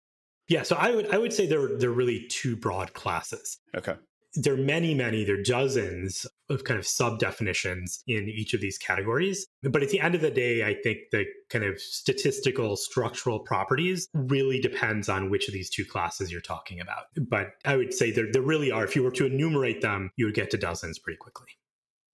Yeah, 0.49 0.65
so 0.65 0.77
I 0.77 0.95
would 0.95 1.13
I 1.15 1.17
would 1.17 1.33
say 1.33 1.47
there 1.47 1.79
there 1.79 1.89
are 1.89 1.95
really 1.95 2.27
two 2.29 2.57
broad 2.57 2.93
classes. 2.93 3.59
Okay 3.75 3.95
there 4.35 4.55
are 4.55 4.59
many, 4.59 4.95
many, 4.95 5.25
there 5.25 5.39
are 5.39 5.43
dozens 5.43 6.27
of 6.49 6.65
kind 6.65 6.79
of 6.79 6.87
sub 6.87 7.19
definitions 7.19 8.03
in 8.07 8.29
each 8.29 8.55
of 8.55 8.61
these 8.61 8.79
categories. 8.79 9.47
But 9.63 9.83
at 9.83 9.91
the 9.91 10.01
end 10.01 10.15
of 10.15 10.21
the 10.21 10.31
day, 10.31 10.65
I 10.65 10.75
think 10.83 10.99
the 11.11 11.25
kind 11.49 11.65
of 11.65 11.81
statistical 11.81 12.77
structural 12.77 13.41
properties 13.41 14.09
really 14.15 14.61
depends 14.61 15.09
on 15.09 15.31
which 15.31 15.49
of 15.49 15.55
these 15.55 15.71
two 15.71 15.85
classes 15.85 16.31
you're 16.31 16.41
talking 16.41 16.81
about. 16.81 17.05
But 17.29 17.49
I 17.65 17.77
would 17.77 17.93
say 17.93 18.11
there, 18.11 18.31
there 18.31 18.43
really 18.43 18.71
are, 18.71 18.85
if 18.85 18.95
you 18.95 19.03
were 19.03 19.11
to 19.13 19.27
enumerate 19.27 19.81
them, 19.81 20.11
you 20.17 20.27
would 20.27 20.35
get 20.35 20.51
to 20.51 20.57
dozens 20.57 20.99
pretty 20.99 21.19
quickly. 21.19 21.49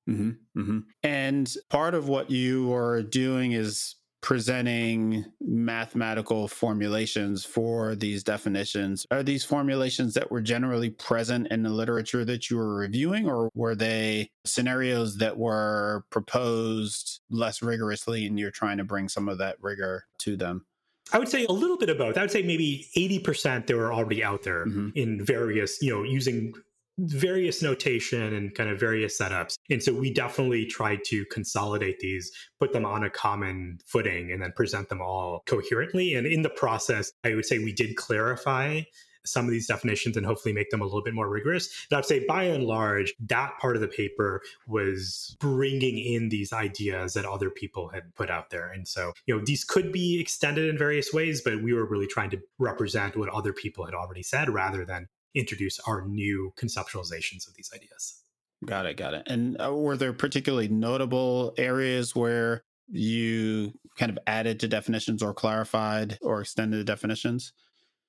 Mm-hmm, 0.09 0.61
mm-hmm. 0.61 0.79
And 1.03 1.53
part 1.69 1.95
of 1.95 2.09
what 2.09 2.31
you 2.31 2.73
are 2.73 3.03
doing 3.03 3.53
is 3.53 3.97
presenting 4.21 5.25
mathematical 5.41 6.49
formulations 6.49 7.45
for 7.45 7.95
these 7.95 8.25
definitions. 8.25 9.07
Are 9.11 9.23
these 9.23 9.45
formulations 9.45 10.15
that 10.15 10.31
were 10.31 10.41
generally 10.41 10.91
present 10.91 11.49
in 11.51 11.63
the 11.63 11.71
literature 11.71 12.25
that 12.25 12.51
you 12.51 12.57
were 12.57 12.75
reviewing, 12.75 13.29
or 13.29 13.51
were 13.55 13.75
they 13.75 14.31
scenarios 14.45 15.19
that 15.19 15.37
were 15.37 16.05
proposed 16.11 17.21
less 17.31 17.63
rigorously 17.63 18.27
and 18.27 18.39
you're 18.39 18.51
trying 18.51 18.79
to 18.79 18.85
bring 18.85 19.09
some 19.09 19.29
of 19.29 19.39
that 19.39 19.57
rigor 19.61 20.05
to 20.19 20.37
them? 20.37 20.67
I 21.13 21.19
would 21.19 21.29
say 21.29 21.45
a 21.45 21.53
little 21.53 21.79
bit 21.79 21.89
of 21.89 21.99
both. 21.99 22.19
I 22.19 22.23
would 22.23 22.33
say 22.33 22.43
maybe 22.43 22.89
80% 22.97 23.67
they 23.67 23.75
were 23.75 23.93
already 23.93 24.25
out 24.25 24.43
there 24.43 24.67
mm-hmm. 24.67 24.89
in 24.97 25.25
various, 25.25 25.81
you 25.81 25.95
know, 25.95 26.03
using 26.03 26.53
various 26.99 27.63
notation 27.63 28.35
and 28.35 28.55
kind 28.55 28.71
of 28.71 28.81
various 28.81 29.19
setups. 29.21 29.57
And 29.71 29.83
so 29.83 29.93
we 29.93 30.13
definitely 30.13 30.67
tried 30.67 31.01
to 31.07 31.25
consolidate 31.27 32.01
these, 32.01 32.31
put 32.59 32.73
them 32.73 32.85
on 32.85 33.05
a 33.05 33.11
common 33.11 33.79
footing, 33.87 34.33
and 34.33 34.43
then 34.43 34.53
present 34.53 34.89
them 34.89 35.03
all 35.03 35.43
coherently. 35.47 36.15
And 36.15 36.27
in 36.27 36.43
the 36.43 36.51
process, 36.51 37.13
I 37.25 37.35
would 37.35 37.45
say 37.45 37.59
we 37.59 37.73
did 37.73 37.97
clarify 37.97 38.83
some 39.27 39.45
of 39.45 39.51
these 39.51 39.67
definitions 39.67 40.17
and 40.17 40.25
hopefully 40.25 40.55
make 40.55 40.71
them 40.71 40.81
a 40.81 40.85
little 40.85 41.03
bit 41.03 41.15
more 41.15 41.29
rigorous. 41.29 41.87
But 41.91 41.99
I'd 41.99 42.05
say 42.05 42.25
by 42.27 42.45
and 42.45 42.65
large, 42.65 43.13
that 43.21 43.53
part 43.61 43.77
of 43.77 43.83
the 43.83 43.89
paper 43.89 44.41
was 44.67 45.37
bringing 45.41 45.99
in 45.99 46.29
these 46.29 46.53
ideas 46.53 47.15
that 47.15 47.25
other 47.25 47.51
people 47.51 47.89
had 47.89 48.15
put 48.15 48.31
out 48.31 48.51
there. 48.51 48.71
And 48.71 48.87
so, 48.87 49.13
you 49.27 49.37
know, 49.37 49.45
these 49.45 49.65
could 49.65 49.93
be 49.93 50.21
extended 50.21 50.69
in 50.69 50.79
various 50.79 51.13
ways, 51.13 51.43
but 51.43 51.63
we 51.63 51.73
were 51.73 51.87
really 51.87 52.07
trying 52.07 52.31
to 52.31 52.41
represent 52.59 53.17
what 53.17 53.29
other 53.29 53.53
people 53.53 53.85
had 53.85 53.95
already 53.95 54.23
said 54.23 54.49
rather 54.49 54.85
than 54.85 55.09
introduce 55.35 55.79
our 55.81 56.07
new 56.07 56.53
conceptualizations 56.59 57.47
of 57.47 57.55
these 57.55 57.71
ideas. 57.75 58.23
Got 58.65 58.87
it. 58.87 58.97
Got 58.97 59.15
it. 59.15 59.23
And 59.27 59.61
uh, 59.61 59.75
were 59.75 59.97
there 59.97 60.13
particularly 60.13 60.69
notable 60.69 61.53
areas 61.59 62.17
where 62.17 62.65
you 62.89 63.73
kind 63.99 64.11
of 64.11 64.19
added 64.27 64.61
to 64.61 64.69
definitions 64.69 65.23
or 65.23 65.35
clarified 65.35 66.19
or 66.23 66.41
extended 66.41 66.79
the 66.79 66.85
definitions? 66.85 67.53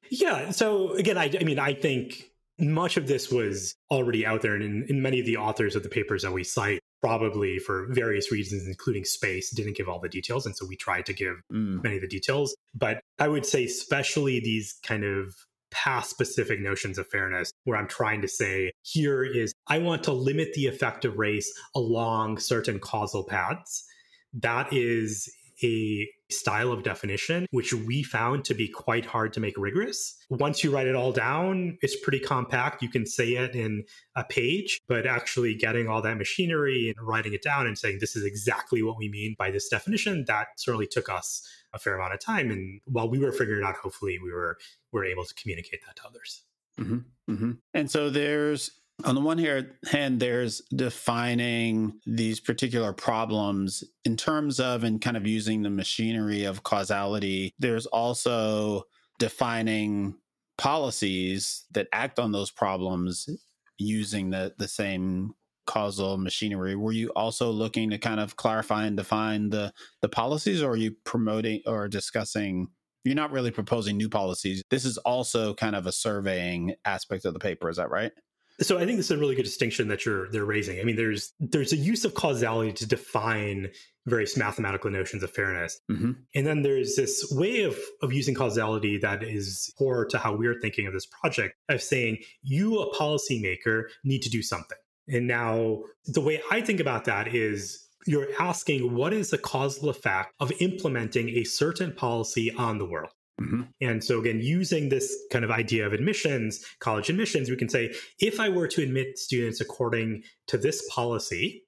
Yeah. 0.10 0.52
So 0.52 0.94
again, 0.94 1.18
I, 1.18 1.32
I 1.40 1.44
mean, 1.44 1.60
I 1.60 1.74
think 1.74 2.32
much 2.60 2.98
of 2.98 3.08
this 3.08 3.32
was 3.32 3.76
already 3.92 4.26
out 4.26 4.42
there, 4.42 4.56
and 4.56 4.64
in, 4.64 4.86
in, 4.90 5.02
many 5.02 5.20
of 5.20 5.26
the 5.26 5.38
authors 5.38 5.76
of 5.76 5.84
the 5.84 5.90
papers 5.90 6.24
that 6.24 6.32
we 6.32 6.44
cite, 6.44 6.80
probably 7.02 7.60
for 7.60 7.88
various 7.92 8.32
reasons, 8.32 8.68
including 8.68 9.04
space, 9.04 9.52
didn't 9.52 9.78
give 9.78 9.88
all 9.88 10.00
the 10.00 10.10
details, 10.10 10.46
and 10.46 10.56
so 10.56 10.66
we 10.66 10.76
tried 10.76 11.06
to 11.06 11.14
give 11.14 11.36
mm. 11.52 11.84
many 11.84 11.96
of 11.96 12.02
the 12.02 12.08
details. 12.08 12.56
But 12.74 13.00
I 13.20 13.28
would 13.28 13.46
say, 13.46 13.66
especially 13.66 14.40
these 14.40 14.80
kind 14.84 15.04
of 15.04 15.36
path 15.72 16.06
specific 16.06 16.60
notions 16.60 16.98
of 16.98 17.08
fairness 17.08 17.52
where 17.64 17.78
I'm 17.78 17.88
trying 17.88 18.22
to 18.22 18.28
say, 18.28 18.72
here 18.84 19.24
is, 19.24 19.54
I 19.68 19.80
want 19.80 20.04
to 20.06 20.12
limit 20.12 20.54
the 20.54 20.68
effect 20.68 21.06
of 21.06 21.18
race 21.18 21.52
along 21.76 22.40
certain 22.40 22.80
causal 22.80 23.24
paths. 23.24 23.86
That 24.34 24.72
is 24.72 25.32
a 25.64 26.08
style 26.30 26.72
of 26.72 26.84
definition, 26.84 27.48
which 27.52 27.74
we 27.74 28.04
found 28.04 28.46
to 28.46 28.54
be 28.54 28.68
quite 28.68 29.06
hard 29.06 29.34
to 29.34 29.40
make 29.40 29.58
rigorous. 29.58 30.16
Once 30.30 30.64
you 30.64 30.70
write 30.70 30.86
it 30.86 30.94
all 30.94 31.12
down, 31.12 31.78
it's 31.82 32.00
pretty 32.00 32.20
compact. 32.20 32.84
You 32.84 32.90
can 32.90 33.06
say 33.06 33.30
it 33.30 33.56
in 33.56 33.84
a 34.16 34.24
page, 34.24 34.82
but 34.88 35.08
actually 35.08 35.56
getting 35.56 35.88
all 35.88 36.02
that 36.02 36.18
machinery 36.18 36.94
and 36.96 37.08
writing 37.08 37.34
it 37.34 37.42
down 37.42 37.66
and 37.66 37.78
saying, 37.78 37.98
this 38.00 38.16
is 38.16 38.24
exactly 38.24 38.84
what 38.84 38.98
we 38.98 39.10
mean 39.10 39.36
by 39.40 39.50
this 39.50 39.68
definition, 39.68 40.26
that 40.28 40.48
certainly 40.58 40.86
took 40.86 41.10
us 41.10 41.48
a 41.74 41.80
fair 41.80 41.96
amount 41.96 42.14
of 42.14 42.20
time. 42.20 42.50
And 42.52 42.82
while 42.86 43.10
we 43.10 43.20
were 43.20 43.32
figuring 43.32 43.64
out, 43.64 43.76
hopefully 43.76 44.20
we 44.22 44.32
were 44.32 44.58
we 44.92 45.00
were 45.00 45.06
able 45.06 45.26
to 45.26 45.34
communicate 45.36 45.82
that 45.86 45.96
to 45.98 46.08
others. 46.08 46.44
Mm-hmm, 46.80 47.34
mm-hmm. 47.34 47.52
And 47.74 47.90
so 47.90 48.10
there's 48.10 48.72
on 49.04 49.14
the 49.14 49.22
one 49.22 49.38
hand, 49.38 50.20
there's 50.20 50.62
defining 50.76 52.00
these 52.08 52.40
particular 52.40 52.94
problems 52.94 53.84
in 54.04 54.18
terms 54.18 54.60
of 54.60 54.84
and 54.84 55.00
kind 55.00 55.16
of 55.16 55.28
using 55.28 55.62
the 55.62 55.70
machinery 55.70 56.46
of 56.46 56.64
causality. 56.64 57.54
There's 57.60 57.86
also 57.86 58.84
defining 59.20 60.16
policies 60.58 61.66
that 61.72 61.88
act 61.94 62.18
on 62.18 62.32
those 62.32 62.50
problems 62.50 63.30
using 63.78 64.32
the 64.32 64.56
the 64.58 64.68
same 64.68 65.36
causal 65.68 66.18
machinery. 66.18 66.76
Were 66.76 66.92
you 66.92 67.10
also 67.16 67.52
looking 67.52 67.92
to 67.92 68.00
kind 68.00 68.20
of 68.20 68.36
clarify 68.36 68.86
and 68.86 68.98
define 68.98 69.52
the 69.52 69.72
the 70.02 70.10
policies 70.10 70.64
or 70.64 70.72
are 70.72 70.78
you 70.78 70.96
promoting 71.04 71.62
or 71.68 71.88
discussing 71.88 72.70
you're 73.04 73.16
not 73.16 73.32
really 73.32 73.52
proposing 73.52 73.96
new 73.96 74.10
policies? 74.10 74.64
This 74.70 74.84
is 74.84 74.98
also 74.98 75.54
kind 75.54 75.76
of 75.76 75.86
a 75.86 75.92
surveying 75.92 76.76
aspect 76.84 77.24
of 77.26 77.34
the 77.34 77.40
paper 77.40 77.70
is 77.70 77.78
that 77.78 77.90
right? 77.90 78.12
So 78.60 78.78
i 78.80 78.86
think 78.86 78.98
this 78.98 79.06
is 79.06 79.12
a 79.12 79.18
really 79.18 79.36
good 79.36 79.46
distinction 79.46 79.88
that 79.90 80.06
you're 80.06 80.32
they're 80.32 80.46
raising. 80.46 80.80
I 80.80 80.84
mean 80.84 80.96
there's 80.96 81.34
there's 81.40 81.74
a 81.74 81.78
use 81.78 82.06
of 82.06 82.16
causality 82.16 82.74
to 82.74 82.88
define 82.88 83.70
various 84.08 84.36
mathematical 84.36 84.90
notions 84.90 85.22
of 85.22 85.32
fairness. 85.32 85.80
Mm-hmm. 85.92 86.12
and 86.34 86.48
then 86.48 86.64
there's 86.64 86.96
this 86.96 87.28
way 87.32 87.64
of 87.64 87.78
of 88.02 88.14
using 88.14 88.34
causality 88.34 88.98
that 88.98 89.24
is 89.24 89.72
core 89.78 90.06
to 90.06 90.18
how 90.18 90.36
we're 90.36 90.60
thinking 90.60 90.88
of 90.88 90.94
this 90.94 91.06
project 91.06 91.56
of 91.70 91.82
saying 91.82 92.18
you 92.42 92.80
a 92.80 92.96
policymaker 92.96 93.84
need 94.04 94.24
to 94.24 94.30
do 94.30 94.42
something 94.42 94.78
and 95.08 95.28
now 95.28 95.84
the 96.06 96.22
way 96.22 96.42
I 96.52 96.62
think 96.62 96.80
about 96.80 97.06
that 97.06 97.34
is 97.34 97.88
you're 98.06 98.28
asking 98.40 98.96
what 98.96 99.14
is 99.14 99.30
the 99.32 99.38
causal 99.38 99.90
effect 99.90 100.34
of 100.40 100.52
implementing 100.60 101.30
a 101.30 101.44
certain 101.44 101.94
policy 101.94 102.52
on 102.54 102.78
the 102.78 102.86
world? 102.86 103.12
Mm-hmm. 103.42 103.64
And 103.82 104.04
so, 104.04 104.20
again, 104.20 104.40
using 104.42 104.90
this 104.90 105.16
kind 105.32 105.46
of 105.46 105.52
idea 105.52 105.86
of 105.86 105.94
admissions, 105.94 106.66
college 106.80 107.10
admissions, 107.10 107.50
we 107.50 107.56
can 107.56 107.70
say 107.70 107.94
if 108.20 108.40
I 108.40 108.50
were 108.50 108.68
to 108.70 108.82
admit 108.82 109.20
students 109.20 109.62
according 109.62 110.24
to 110.48 110.58
this 110.58 110.88
policy, 110.90 111.64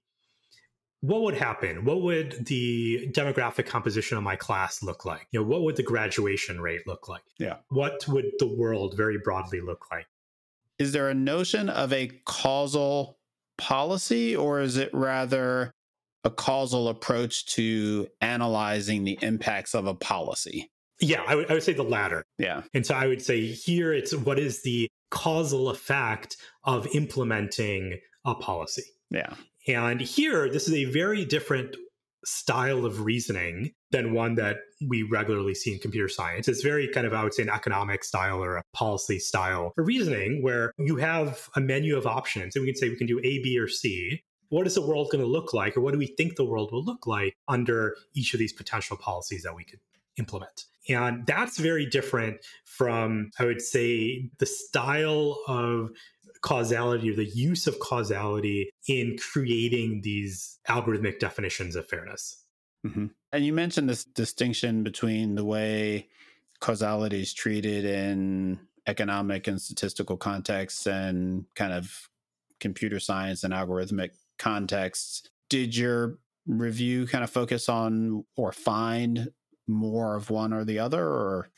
what 1.02 1.22
would 1.22 1.36
happen? 1.36 1.86
What 1.86 2.02
would 2.02 2.46
the 2.48 3.08
demographic 3.12 3.68
composition 3.68 4.18
of 4.18 4.24
my 4.24 4.36
class 4.36 4.82
look 4.82 5.06
like? 5.06 5.28
You 5.32 5.40
know, 5.40 5.46
what 5.46 5.62
would 5.62 5.76
the 5.76 5.84
graduation 5.84 6.60
rate 6.60 6.88
look 6.88 7.08
like? 7.08 7.22
Yeah. 7.38 7.58
What 7.70 8.06
would 8.08 8.32
the 8.40 8.48
world 8.48 8.98
very 8.98 9.18
broadly 9.18 9.62
look 9.62 9.86
like? 9.92 10.08
Is 10.80 10.92
there 10.92 11.10
a 11.10 11.14
notion 11.14 11.70
of 11.70 11.94
a 11.94 12.08
causal 12.26 13.19
policy, 13.60 14.36
or 14.36 14.60
is 14.60 14.78
it 14.78 14.90
rather 14.94 15.72
a 16.24 16.30
causal 16.30 16.88
approach 16.88 17.46
to 17.54 18.08
analyzing 18.22 19.04
the 19.04 19.18
impacts 19.22 19.76
of 19.76 19.86
a 19.86 19.94
policy? 19.94 20.70
Yeah, 21.00 21.22
I, 21.26 21.30
w- 21.30 21.48
I 21.50 21.54
would 21.54 21.64
say 21.64 21.74
the 21.74 21.84
latter. 21.84 22.24
Yeah. 22.38 22.64
And 22.74 22.86
so 22.86 22.96
I 22.96 23.08
would 23.08 23.22
say 23.22 23.46
here 23.46 23.94
it's 23.94 24.14
what 24.14 24.38
is 24.38 24.64
the 24.64 24.90
causal 25.12 25.70
effect 25.70 26.36
of 26.64 26.88
implementing 26.94 28.00
a 28.26 28.36
policy? 28.36 28.84
Yeah. 29.10 29.34
And 29.68 30.02
here, 30.02 30.50
this 30.50 30.68
is 30.68 30.74
a 30.74 30.86
very 30.86 31.26
different 31.26 31.76
style 32.26 32.86
of 32.86 33.02
reasoning 33.02 33.72
than 33.92 34.14
one 34.14 34.36
that 34.36 34.58
we 34.88 35.04
regularly 35.04 35.56
see 35.56 35.74
in 35.74 35.80
computer 35.80 36.10
science. 36.10 36.48
It's 36.48 36.62
very 36.62 36.88
kind 36.88 37.08
of, 37.08 37.14
I 37.14 37.24
would 37.24 37.34
say, 37.34 37.44
an 37.44 37.50
economic 37.50 38.04
style 38.04 38.44
or 38.44 38.58
a 38.58 38.64
policy 38.74 39.20
style 39.20 39.74
of 39.78 39.86
reasoning 39.86 40.44
where 40.44 40.74
you 40.78 40.98
have 40.98 41.50
a 41.56 41.62
menu 41.62 41.98
of 41.98 42.06
options 42.06 42.56
and 42.56 42.64
we 42.64 42.72
can 42.72 42.80
say 42.80 42.90
we 42.90 42.98
can 42.98 43.08
do 43.08 43.20
A, 43.20 43.42
B, 43.42 43.58
or 43.58 43.68
C. 43.68 44.22
What 44.50 44.66
is 44.66 44.76
the 44.76 44.86
world 44.86 45.10
going 45.12 45.24
to 45.24 45.30
look 45.30 45.54
like, 45.54 45.78
or 45.78 45.82
what 45.82 45.92
do 45.92 46.00
we 46.00 46.08
think 46.08 46.36
the 46.36 46.44
world 46.44 46.72
will 46.72 46.84
look 46.84 47.06
like 47.06 47.36
under 47.48 47.96
each 48.16 48.34
of 48.34 48.40
these 48.40 48.52
potential 48.52 48.98
policies 48.98 49.44
that 49.44 49.56
we 49.56 49.64
could 49.64 49.80
implement? 50.18 50.66
And 50.90 51.26
that's 51.28 51.60
very 51.60 51.86
different 51.86 52.38
from, 52.66 53.30
I 53.38 53.46
would 53.46 53.62
say, 53.62 54.28
the 54.40 54.48
style 54.48 55.38
of 55.48 55.92
causality 56.42 57.10
or 57.10 57.16
the 57.16 57.26
use 57.26 57.68
of 57.68 57.80
causality 57.80 58.70
in 58.88 59.18
creating 59.18 60.02
these 60.04 60.60
algorithmic 60.68 61.20
definitions 61.20 61.76
of 61.76 61.88
fairness. 61.88 62.46
Mm-hmm. 62.86 63.08
And 63.32 63.46
you 63.46 63.54
mentioned 63.54 63.90
this 63.90 64.06
distinction 64.06 64.84
between 64.84 65.36
the 65.36 65.46
way 65.46 66.08
causality 66.62 67.22
is 67.22 67.34
treated 67.34 67.86
in 67.86 68.60
economic 68.88 69.48
and 69.48 69.62
statistical 69.62 70.18
contexts 70.18 70.88
and 70.88 71.46
kind 71.56 71.74
of 71.74 72.10
computer 72.60 73.00
science 73.00 73.44
and 73.44 73.54
algorithmic 73.54 74.12
contexts. 74.38 75.30
Did 75.50 75.76
your 75.76 76.20
review 76.48 77.06
kind 77.06 77.24
of 77.24 77.30
focus 77.30 77.70
on 77.70 78.26
or 78.36 78.52
find 78.52 79.30
more 79.68 80.16
of 80.16 80.30
one 80.30 80.52
or 80.52 80.66
the 80.66 80.80
other 80.80 81.06
or 81.06 81.50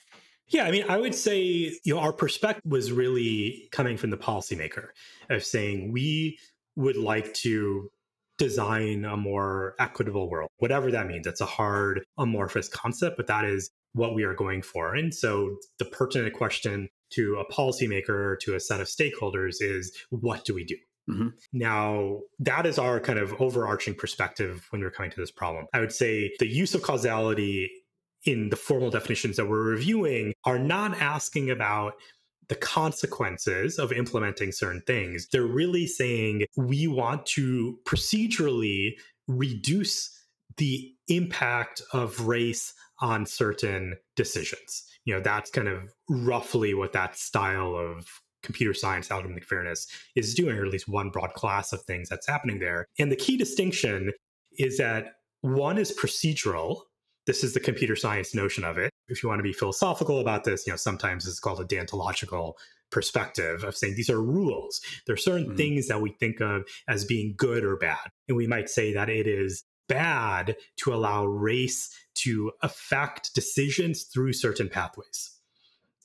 yeah, 0.51 0.65
I 0.65 0.71
mean, 0.71 0.85
I 0.87 0.97
would 0.97 1.15
say, 1.15 1.39
you 1.83 1.95
know, 1.95 1.99
our 1.99 2.13
perspective 2.13 2.69
was 2.69 2.91
really 2.91 3.69
coming 3.71 3.97
from 3.97 4.09
the 4.09 4.17
policymaker 4.17 4.87
of 5.29 5.43
saying 5.43 5.91
we 5.91 6.37
would 6.75 6.97
like 6.97 7.33
to 7.35 7.89
design 8.37 9.05
a 9.05 9.15
more 9.15 9.75
equitable 9.79 10.29
world, 10.29 10.49
whatever 10.57 10.91
that 10.91 11.07
means. 11.07 11.27
It's 11.27 11.41
a 11.41 11.45
hard, 11.45 12.03
amorphous 12.17 12.67
concept, 12.67 13.17
but 13.17 13.27
that 13.27 13.45
is 13.45 13.69
what 13.93 14.13
we 14.13 14.23
are 14.23 14.33
going 14.33 14.61
for. 14.61 14.95
And 14.95 15.13
so 15.13 15.57
the 15.79 15.85
pertinent 15.85 16.33
question 16.33 16.89
to 17.11 17.35
a 17.35 17.53
policymaker 17.53 18.09
or 18.09 18.35
to 18.37 18.55
a 18.55 18.59
set 18.59 18.81
of 18.81 18.87
stakeholders 18.87 19.57
is 19.61 19.95
what 20.09 20.43
do 20.43 20.53
we 20.53 20.63
do? 20.63 20.77
Mm-hmm. 21.09 21.27
Now, 21.53 22.19
that 22.39 22.65
is 22.65 22.77
our 22.77 22.99
kind 22.99 23.19
of 23.19 23.39
overarching 23.41 23.95
perspective 23.95 24.67
when 24.69 24.81
we're 24.81 24.91
coming 24.91 25.11
to 25.11 25.19
this 25.19 25.31
problem. 25.31 25.65
I 25.73 25.79
would 25.79 25.91
say 25.91 26.31
the 26.39 26.47
use 26.47 26.73
of 26.73 26.83
causality 26.83 27.69
in 28.25 28.49
the 28.49 28.55
formal 28.55 28.89
definitions 28.89 29.37
that 29.37 29.47
we're 29.47 29.63
reviewing 29.63 30.33
are 30.45 30.59
not 30.59 30.99
asking 31.01 31.49
about 31.49 31.93
the 32.47 32.55
consequences 32.55 33.79
of 33.79 33.91
implementing 33.91 34.51
certain 34.51 34.81
things. 34.85 35.27
They're 35.31 35.43
really 35.43 35.87
saying 35.87 36.45
we 36.57 36.87
want 36.87 37.25
to 37.27 37.79
procedurally 37.85 38.95
reduce 39.27 40.17
the 40.57 40.93
impact 41.07 41.81
of 41.93 42.27
race 42.27 42.73
on 42.99 43.25
certain 43.25 43.95
decisions. 44.15 44.83
You 45.05 45.15
know, 45.15 45.21
that's 45.21 45.49
kind 45.49 45.67
of 45.67 45.93
roughly 46.09 46.73
what 46.73 46.93
that 46.93 47.17
style 47.17 47.75
of 47.75 48.07
computer 48.43 48.73
science 48.73 49.07
algorithmic 49.07 49.45
fairness 49.45 49.87
is 50.15 50.33
doing, 50.33 50.57
or 50.57 50.65
at 50.65 50.71
least 50.71 50.87
one 50.87 51.09
broad 51.09 51.33
class 51.33 51.73
of 51.73 51.81
things 51.83 52.09
that's 52.09 52.27
happening 52.27 52.59
there. 52.59 52.87
And 52.99 53.11
the 53.11 53.15
key 53.15 53.37
distinction 53.37 54.11
is 54.57 54.77
that 54.77 55.13
one 55.41 55.77
is 55.77 55.97
procedural. 55.97 56.81
This 57.27 57.43
is 57.43 57.53
the 57.53 57.59
computer 57.59 57.95
science 57.95 58.33
notion 58.33 58.63
of 58.63 58.77
it. 58.77 58.91
If 59.07 59.21
you 59.21 59.29
want 59.29 59.39
to 59.39 59.43
be 59.43 59.53
philosophical 59.53 60.19
about 60.19 60.43
this, 60.43 60.65
you 60.65 60.73
know, 60.73 60.77
sometimes 60.77 61.27
it's 61.27 61.39
called 61.39 61.59
a 61.59 61.65
deontological 61.65 62.53
perspective 62.91 63.63
of 63.63 63.75
saying 63.75 63.95
these 63.95 64.09
are 64.09 64.21
rules. 64.21 64.81
There 65.05 65.13
are 65.13 65.17
certain 65.17 65.47
mm-hmm. 65.47 65.55
things 65.55 65.87
that 65.87 66.01
we 66.01 66.11
think 66.19 66.41
of 66.41 66.63
as 66.87 67.05
being 67.05 67.33
good 67.37 67.63
or 67.63 67.77
bad. 67.77 68.09
And 68.27 68.37
we 68.37 68.47
might 68.47 68.69
say 68.69 68.93
that 68.93 69.09
it 69.09 69.27
is 69.27 69.63
bad 69.87 70.55
to 70.77 70.93
allow 70.93 71.25
race 71.25 71.89
to 72.15 72.51
affect 72.61 73.33
decisions 73.33 74.03
through 74.03 74.33
certain 74.33 74.69
pathways. 74.69 75.31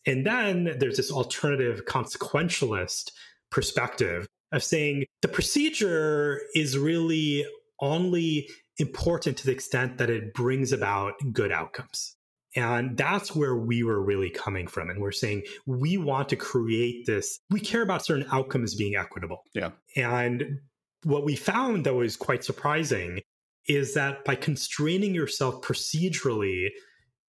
And 0.07 0.25
then 0.25 0.77
there's 0.79 0.97
this 0.97 1.11
alternative 1.11 1.85
consequentialist 1.85 3.11
perspective 3.51 4.27
of 4.53 4.63
saying 4.63 5.05
the 5.23 5.29
procedure 5.29 6.41
is 6.55 6.79
really 6.79 7.45
only 7.81 8.49
important 8.79 9.37
to 9.39 9.47
the 9.47 9.53
extent 9.53 9.99
that 9.99 10.11
it 10.11 10.35
brings 10.35 10.73
about 10.73 11.15
good 11.33 11.53
outcomes. 11.53 12.17
And 12.55 12.97
that's 12.97 13.37
where 13.37 13.55
we 13.55 13.83
were 13.83 14.03
really 14.03 14.31
coming 14.31 14.67
from. 14.67 14.89
And 14.89 15.01
we're 15.01 15.13
saying 15.13 15.43
we 15.67 15.99
want 15.99 16.31
to 16.31 16.37
create 16.37 17.05
this, 17.07 17.39
we 17.51 17.61
care 17.61 17.83
about 17.83 18.05
certain 18.05 18.27
outcomes 18.33 18.75
being 18.75 18.97
equitable. 18.97 19.43
Yeah. 19.55 19.73
And 19.95 20.61
what 21.05 21.25
we 21.25 21.37
found 21.37 21.85
that 21.85 21.95
was 21.95 22.17
quite 22.17 22.45
surprising 22.45 23.21
is 23.69 23.95
that 23.95 24.25
by 24.25 24.37
constraining 24.37 25.15
yourself 25.15 25.63
procedurally 25.63 26.69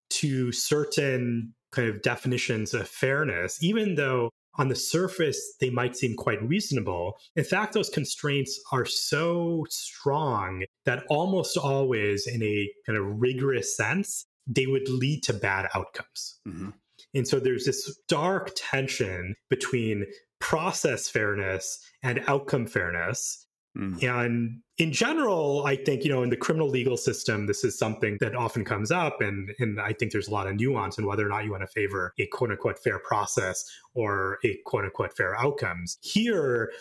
to 0.10 0.52
certain 0.52 1.54
kind 1.72 1.90
of 1.90 2.02
definitions 2.02 2.74
of 2.74 2.88
fairness, 2.88 3.58
even 3.62 3.96
though 3.96 4.30
on 4.58 4.70
the 4.70 4.76
surface 4.76 5.56
they 5.60 5.70
might 5.70 5.96
seem 5.96 6.16
quite 6.16 6.42
reasonable, 6.42 7.18
in 7.36 7.44
fact, 7.44 7.74
those 7.74 7.90
constraints 7.90 8.60
are 8.72 8.86
so 8.86 9.66
strong 9.70 10.64
that 10.86 11.04
almost 11.10 11.58
always, 11.58 12.28
in 12.28 12.42
a 12.44 12.70
kind 12.86 12.98
of 12.98 13.06
rigorous 13.20 13.76
sense, 13.76 14.26
they 14.48 14.68
would 14.68 14.88
lead 14.90 15.24
to 15.24 15.34
bad 15.34 15.68
outcomes. 15.76 16.40
Mm-hmm. 16.48 16.70
And 17.14 17.28
so 17.28 17.40
there's 17.40 17.66
this 17.66 17.98
dark 18.08 18.52
tension 18.56 19.36
between 19.50 20.06
process 20.40 21.10
fairness 21.10 21.80
and 22.04 22.24
outcome 22.28 22.68
fairness 22.68 23.46
Mm. 23.78 24.04
And 24.04 24.62
in 24.78 24.92
general, 24.92 25.64
I 25.66 25.78
think, 25.78 26.04
you 26.04 26.10
know, 26.10 26.24
in 26.24 26.30
the 26.30 26.36
criminal 26.36 26.70
legal 26.70 26.98
system, 26.98 27.46
this 27.46 27.64
is 27.64 27.78
something 27.78 28.18
that 28.20 28.36
often 28.36 28.66
comes 28.66 28.92
up. 28.92 29.22
And, 29.22 29.52
and 29.60 29.80
I 29.80 29.94
think 29.94 30.12
there's 30.12 30.28
a 30.28 30.32
lot 30.32 30.48
of 30.48 30.56
nuance 30.56 30.98
in 30.98 31.06
whether 31.06 31.26
or 31.26 31.30
not 31.30 31.46
you 31.46 31.52
want 31.52 31.64
to 31.64 31.68
favor 31.68 32.14
a 32.20 32.26
quote 32.28 32.52
unquote 32.52 32.78
fair 32.80 33.00
process 33.00 33.64
or 33.94 34.38
a 34.44 34.58
quote 34.66 34.84
unquote 34.84 35.16
fair 35.16 35.34
outcomes. 35.40 35.98
Here, 36.02 36.72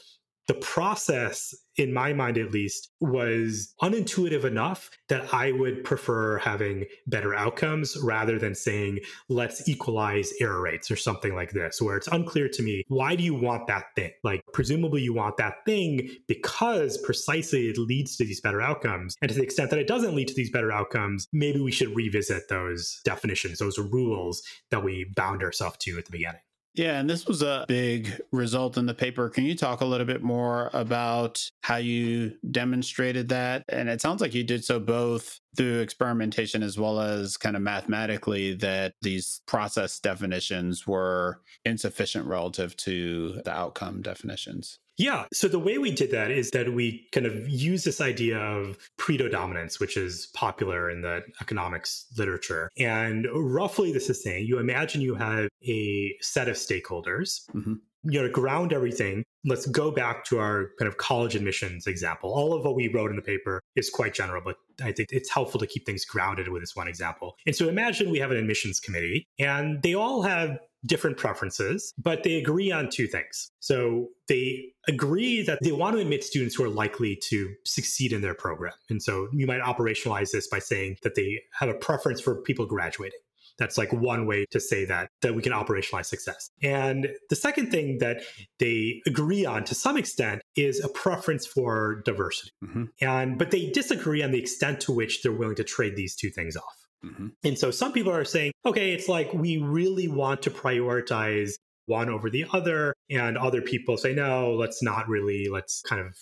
the 0.46 0.54
process, 0.54 1.54
in 1.76 1.92
my 1.92 2.12
mind 2.12 2.38
at 2.38 2.52
least, 2.52 2.90
was 3.00 3.74
unintuitive 3.82 4.44
enough 4.44 4.90
that 5.08 5.32
I 5.32 5.52
would 5.52 5.84
prefer 5.84 6.38
having 6.38 6.84
better 7.06 7.34
outcomes 7.34 7.96
rather 8.02 8.38
than 8.38 8.54
saying, 8.54 8.98
let's 9.28 9.66
equalize 9.68 10.32
error 10.40 10.60
rates 10.60 10.90
or 10.90 10.96
something 10.96 11.34
like 11.34 11.52
this, 11.52 11.80
where 11.80 11.96
it's 11.96 12.08
unclear 12.08 12.48
to 12.48 12.62
me, 12.62 12.84
why 12.88 13.16
do 13.16 13.24
you 13.24 13.34
want 13.34 13.66
that 13.68 13.86
thing? 13.96 14.12
Like, 14.22 14.42
presumably 14.52 15.02
you 15.02 15.14
want 15.14 15.36
that 15.38 15.64
thing 15.64 16.08
because 16.28 16.98
precisely 16.98 17.68
it 17.68 17.78
leads 17.78 18.16
to 18.16 18.24
these 18.24 18.40
better 18.40 18.60
outcomes. 18.60 19.16
And 19.22 19.30
to 19.30 19.34
the 19.34 19.42
extent 19.42 19.70
that 19.70 19.78
it 19.78 19.88
doesn't 19.88 20.14
lead 20.14 20.28
to 20.28 20.34
these 20.34 20.50
better 20.50 20.72
outcomes, 20.72 21.26
maybe 21.32 21.60
we 21.60 21.72
should 21.72 21.94
revisit 21.96 22.48
those 22.48 23.00
definitions, 23.04 23.58
those 23.58 23.78
rules 23.78 24.42
that 24.70 24.84
we 24.84 25.06
bound 25.16 25.42
ourselves 25.42 25.78
to 25.80 25.98
at 25.98 26.04
the 26.04 26.12
beginning. 26.12 26.40
Yeah, 26.74 26.98
and 26.98 27.08
this 27.08 27.26
was 27.26 27.40
a 27.40 27.64
big 27.68 28.20
result 28.32 28.76
in 28.76 28.86
the 28.86 28.94
paper. 28.94 29.30
Can 29.30 29.44
you 29.44 29.54
talk 29.54 29.80
a 29.80 29.84
little 29.84 30.06
bit 30.06 30.24
more 30.24 30.70
about 30.72 31.40
how 31.62 31.76
you 31.76 32.32
demonstrated 32.50 33.28
that? 33.28 33.64
And 33.68 33.88
it 33.88 34.00
sounds 34.00 34.20
like 34.20 34.34
you 34.34 34.42
did 34.42 34.64
so 34.64 34.80
both 34.80 35.38
through 35.56 35.78
experimentation 35.78 36.64
as 36.64 36.76
well 36.76 36.98
as 36.98 37.36
kind 37.36 37.54
of 37.54 37.62
mathematically 37.62 38.54
that 38.56 38.94
these 39.02 39.40
process 39.46 40.00
definitions 40.00 40.84
were 40.84 41.40
insufficient 41.64 42.26
relative 42.26 42.76
to 42.78 43.40
the 43.44 43.52
outcome 43.52 44.02
definitions. 44.02 44.80
Yeah. 44.96 45.24
So 45.32 45.48
the 45.48 45.58
way 45.58 45.78
we 45.78 45.90
did 45.90 46.10
that 46.12 46.30
is 46.30 46.50
that 46.52 46.72
we 46.72 47.08
kind 47.12 47.26
of 47.26 47.48
use 47.48 47.84
this 47.84 48.00
idea 48.00 48.38
of 48.38 48.78
Pareto 48.98 49.30
dominance, 49.30 49.80
which 49.80 49.96
is 49.96 50.26
popular 50.34 50.90
in 50.90 51.02
the 51.02 51.22
economics 51.40 52.06
literature. 52.16 52.70
And 52.78 53.26
roughly 53.34 53.92
this 53.92 54.08
is 54.08 54.22
saying 54.22 54.46
you 54.46 54.58
imagine 54.58 55.00
you 55.00 55.14
have 55.14 55.48
a 55.64 56.14
set 56.20 56.48
of 56.48 56.56
stakeholders. 56.56 57.40
Mm-hmm. 57.54 57.74
You 58.06 58.20
know, 58.20 58.26
to 58.26 58.32
ground 58.32 58.74
everything, 58.74 59.24
let's 59.46 59.64
go 59.64 59.90
back 59.90 60.26
to 60.26 60.38
our 60.38 60.72
kind 60.78 60.88
of 60.88 60.98
college 60.98 61.34
admissions 61.34 61.86
example. 61.86 62.34
All 62.34 62.52
of 62.52 62.62
what 62.62 62.74
we 62.74 62.88
wrote 62.88 63.08
in 63.08 63.16
the 63.16 63.22
paper 63.22 63.62
is 63.76 63.88
quite 63.88 64.12
general, 64.12 64.42
but 64.44 64.56
I 64.82 64.92
think 64.92 65.08
it's 65.10 65.30
helpful 65.30 65.58
to 65.60 65.66
keep 65.66 65.86
things 65.86 66.04
grounded 66.04 66.48
with 66.48 66.60
this 66.60 66.76
one 66.76 66.86
example. 66.86 67.36
And 67.46 67.56
so 67.56 67.66
imagine 67.66 68.10
we 68.10 68.18
have 68.18 68.30
an 68.30 68.36
admissions 68.36 68.78
committee 68.78 69.26
and 69.38 69.82
they 69.82 69.94
all 69.94 70.20
have 70.20 70.58
different 70.86 71.16
preferences, 71.16 71.92
but 71.98 72.22
they 72.22 72.34
agree 72.34 72.70
on 72.70 72.88
two 72.90 73.06
things. 73.06 73.50
So 73.60 74.08
they 74.28 74.72
agree 74.88 75.42
that 75.42 75.58
they 75.62 75.72
want 75.72 75.96
to 75.96 76.02
admit 76.02 76.24
students 76.24 76.54
who 76.54 76.64
are 76.64 76.68
likely 76.68 77.18
to 77.28 77.54
succeed 77.64 78.12
in 78.12 78.20
their 78.20 78.34
program. 78.34 78.74
And 78.90 79.02
so 79.02 79.28
you 79.32 79.46
might 79.46 79.60
operationalize 79.60 80.30
this 80.32 80.48
by 80.48 80.58
saying 80.58 80.98
that 81.02 81.14
they 81.14 81.40
have 81.58 81.68
a 81.68 81.74
preference 81.74 82.20
for 82.20 82.36
people 82.42 82.66
graduating. 82.66 83.18
That's 83.58 83.78
like 83.78 83.92
one 83.92 84.26
way 84.26 84.46
to 84.50 84.58
say 84.58 84.84
that 84.86 85.10
that 85.20 85.34
we 85.34 85.42
can 85.42 85.52
operationalize 85.52 86.06
success. 86.06 86.50
And 86.62 87.08
the 87.30 87.36
second 87.36 87.70
thing 87.70 87.98
that 87.98 88.22
they 88.58 89.00
agree 89.06 89.46
on 89.46 89.64
to 89.64 89.74
some 89.74 89.96
extent 89.96 90.42
is 90.56 90.82
a 90.82 90.88
preference 90.88 91.46
for 91.46 92.02
diversity. 92.04 92.50
Mm-hmm. 92.64 92.84
And 93.00 93.38
but 93.38 93.52
they 93.52 93.70
disagree 93.70 94.22
on 94.22 94.32
the 94.32 94.40
extent 94.40 94.80
to 94.80 94.92
which 94.92 95.22
they're 95.22 95.32
willing 95.32 95.56
to 95.56 95.64
trade 95.64 95.94
these 95.94 96.16
two 96.16 96.30
things 96.30 96.56
off. 96.56 96.83
Mm-hmm. 97.04 97.28
And 97.44 97.58
so 97.58 97.70
some 97.70 97.92
people 97.92 98.12
are 98.12 98.24
saying, 98.24 98.52
okay, 98.64 98.92
it's 98.92 99.08
like 99.08 99.32
we 99.34 99.58
really 99.58 100.08
want 100.08 100.42
to 100.42 100.50
prioritize 100.50 101.52
one 101.86 102.08
over 102.08 102.30
the 102.30 102.46
other. 102.52 102.94
And 103.10 103.36
other 103.36 103.60
people 103.60 103.96
say, 103.96 104.14
no, 104.14 104.54
let's 104.54 104.82
not 104.82 105.08
really, 105.08 105.48
let's 105.48 105.82
kind 105.82 106.00
of, 106.00 106.16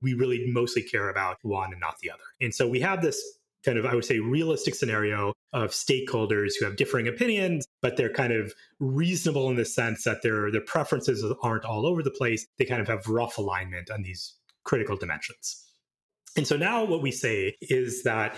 we 0.00 0.14
really 0.14 0.50
mostly 0.50 0.82
care 0.82 1.10
about 1.10 1.36
one 1.42 1.72
and 1.72 1.80
not 1.80 1.96
the 2.02 2.10
other. 2.10 2.22
And 2.40 2.54
so 2.54 2.68
we 2.68 2.80
have 2.80 3.02
this 3.02 3.22
kind 3.64 3.78
of, 3.78 3.86
I 3.86 3.94
would 3.94 4.04
say, 4.04 4.18
realistic 4.18 4.74
scenario 4.74 5.32
of 5.52 5.70
stakeholders 5.70 6.52
who 6.58 6.64
have 6.64 6.76
differing 6.76 7.08
opinions, 7.08 7.66
but 7.80 7.96
they're 7.96 8.12
kind 8.12 8.32
of 8.32 8.52
reasonable 8.80 9.48
in 9.50 9.56
the 9.56 9.64
sense 9.64 10.04
that 10.04 10.22
their 10.22 10.50
their 10.50 10.60
preferences 10.60 11.24
aren't 11.42 11.64
all 11.64 11.86
over 11.86 12.02
the 12.02 12.10
place. 12.10 12.46
They 12.58 12.64
kind 12.64 12.82
of 12.82 12.88
have 12.88 13.06
rough 13.06 13.38
alignment 13.38 13.90
on 13.90 14.02
these 14.02 14.34
critical 14.64 14.96
dimensions. 14.96 15.64
And 16.36 16.46
so 16.46 16.56
now 16.56 16.84
what 16.84 17.00
we 17.00 17.12
say 17.12 17.56
is 17.60 18.02
that 18.02 18.36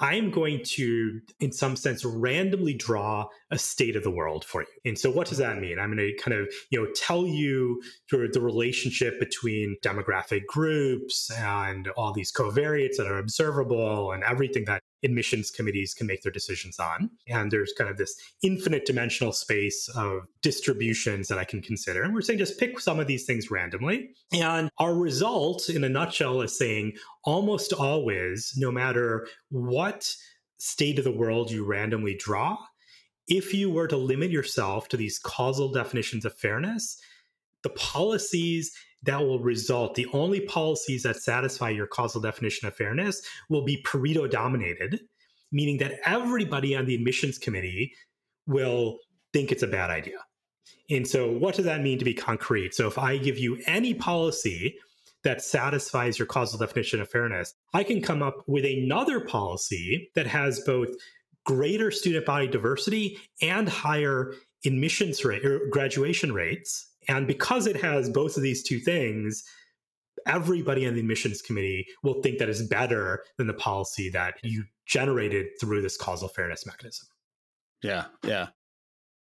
I'm 0.00 0.30
going 0.30 0.62
to, 0.64 1.20
in 1.40 1.52
some 1.52 1.76
sense, 1.76 2.04
randomly 2.04 2.74
draw 2.74 3.26
a 3.50 3.58
state 3.58 3.96
of 3.96 4.02
the 4.02 4.10
world 4.10 4.44
for 4.44 4.62
you. 4.62 4.68
And 4.84 4.98
so, 4.98 5.10
what 5.10 5.28
does 5.28 5.38
that 5.38 5.58
mean? 5.58 5.78
I'm 5.78 5.94
going 5.94 5.98
to 5.98 6.16
kind 6.22 6.36
of, 6.36 6.48
you 6.70 6.82
know, 6.82 6.90
tell 6.96 7.26
you 7.26 7.82
sort 8.08 8.24
of 8.24 8.32
the 8.32 8.40
relationship 8.40 9.20
between 9.20 9.76
demographic 9.84 10.46
groups 10.46 11.30
and 11.30 11.88
all 11.96 12.12
these 12.12 12.32
covariates 12.32 12.96
that 12.96 13.06
are 13.06 13.18
observable 13.18 14.12
and 14.12 14.24
everything 14.24 14.64
that 14.64 14.82
admissions 15.02 15.50
committees 15.50 15.94
can 15.94 16.06
make 16.06 16.22
their 16.22 16.32
decisions 16.32 16.78
on. 16.78 17.10
And 17.28 17.50
there's 17.50 17.72
kind 17.76 17.90
of 17.90 17.96
this 17.96 18.14
infinite 18.42 18.86
dimensional 18.86 19.32
space 19.32 19.88
of 19.94 20.22
distributions 20.42 21.28
that 21.28 21.38
I 21.38 21.44
can 21.44 21.62
consider. 21.62 22.02
And 22.02 22.14
we're 22.14 22.20
saying 22.20 22.38
just 22.38 22.58
pick 22.58 22.80
some 22.80 23.00
of 23.00 23.06
these 23.06 23.24
things 23.24 23.50
randomly. 23.50 24.10
And 24.32 24.70
our 24.78 24.94
result, 24.94 25.68
in 25.68 25.84
a 25.84 25.88
nutshell, 25.88 26.40
is 26.42 26.56
saying 26.56 26.94
almost 27.24 27.72
always, 27.72 28.52
no 28.56 28.70
matter 28.70 29.26
what 29.50 30.14
state 30.58 30.98
of 30.98 31.04
the 31.04 31.10
world 31.10 31.50
you 31.50 31.64
randomly 31.64 32.14
draw, 32.14 32.58
if 33.28 33.54
you 33.54 33.70
were 33.70 33.86
to 33.86 33.96
limit 33.96 34.30
yourself 34.30 34.88
to 34.88 34.96
these 34.96 35.18
causal 35.18 35.70
definitions 35.70 36.24
of 36.24 36.36
fairness, 36.36 37.00
the 37.62 37.70
policies 37.70 38.72
that 39.02 39.20
will 39.20 39.40
result, 39.40 39.94
the 39.94 40.06
only 40.12 40.40
policies 40.40 41.02
that 41.04 41.16
satisfy 41.16 41.70
your 41.70 41.86
causal 41.86 42.20
definition 42.20 42.68
of 42.68 42.76
fairness 42.76 43.22
will 43.48 43.64
be 43.64 43.82
Pareto 43.82 44.30
dominated, 44.30 45.00
meaning 45.52 45.78
that 45.78 46.00
everybody 46.04 46.76
on 46.76 46.84
the 46.84 46.94
admissions 46.94 47.38
committee 47.38 47.94
will 48.46 48.98
think 49.32 49.52
it's 49.52 49.62
a 49.62 49.66
bad 49.66 49.90
idea. 49.90 50.18
And 50.90 51.06
so, 51.06 51.30
what 51.30 51.54
does 51.54 51.64
that 51.64 51.82
mean 51.82 51.98
to 51.98 52.04
be 52.04 52.14
concrete? 52.14 52.74
So, 52.74 52.86
if 52.86 52.98
I 52.98 53.16
give 53.16 53.38
you 53.38 53.60
any 53.66 53.94
policy 53.94 54.76
that 55.22 55.42
satisfies 55.42 56.18
your 56.18 56.26
causal 56.26 56.58
definition 56.58 57.00
of 57.00 57.08
fairness, 57.08 57.54
I 57.72 57.84
can 57.84 58.02
come 58.02 58.22
up 58.22 58.42
with 58.46 58.64
another 58.64 59.20
policy 59.20 60.10
that 60.14 60.26
has 60.26 60.60
both 60.60 60.88
greater 61.44 61.90
student 61.90 62.26
body 62.26 62.48
diversity 62.48 63.18
and 63.40 63.68
higher 63.68 64.34
admissions 64.64 65.24
rate 65.24 65.44
or 65.44 65.60
graduation 65.70 66.32
rates. 66.32 66.89
And 67.10 67.26
because 67.26 67.66
it 67.66 67.76
has 67.82 68.08
both 68.08 68.36
of 68.36 68.42
these 68.44 68.62
two 68.62 68.78
things, 68.78 69.42
everybody 70.26 70.86
on 70.86 70.94
the 70.94 71.00
admissions 71.00 71.42
committee 71.42 71.84
will 72.04 72.22
think 72.22 72.38
that 72.38 72.48
is 72.48 72.62
better 72.68 73.24
than 73.36 73.48
the 73.48 73.54
policy 73.54 74.10
that 74.10 74.34
you 74.44 74.62
generated 74.86 75.48
through 75.60 75.82
this 75.82 75.96
causal 75.96 76.28
fairness 76.28 76.64
mechanism. 76.64 77.08
Yeah, 77.82 78.04
yeah. 78.24 78.48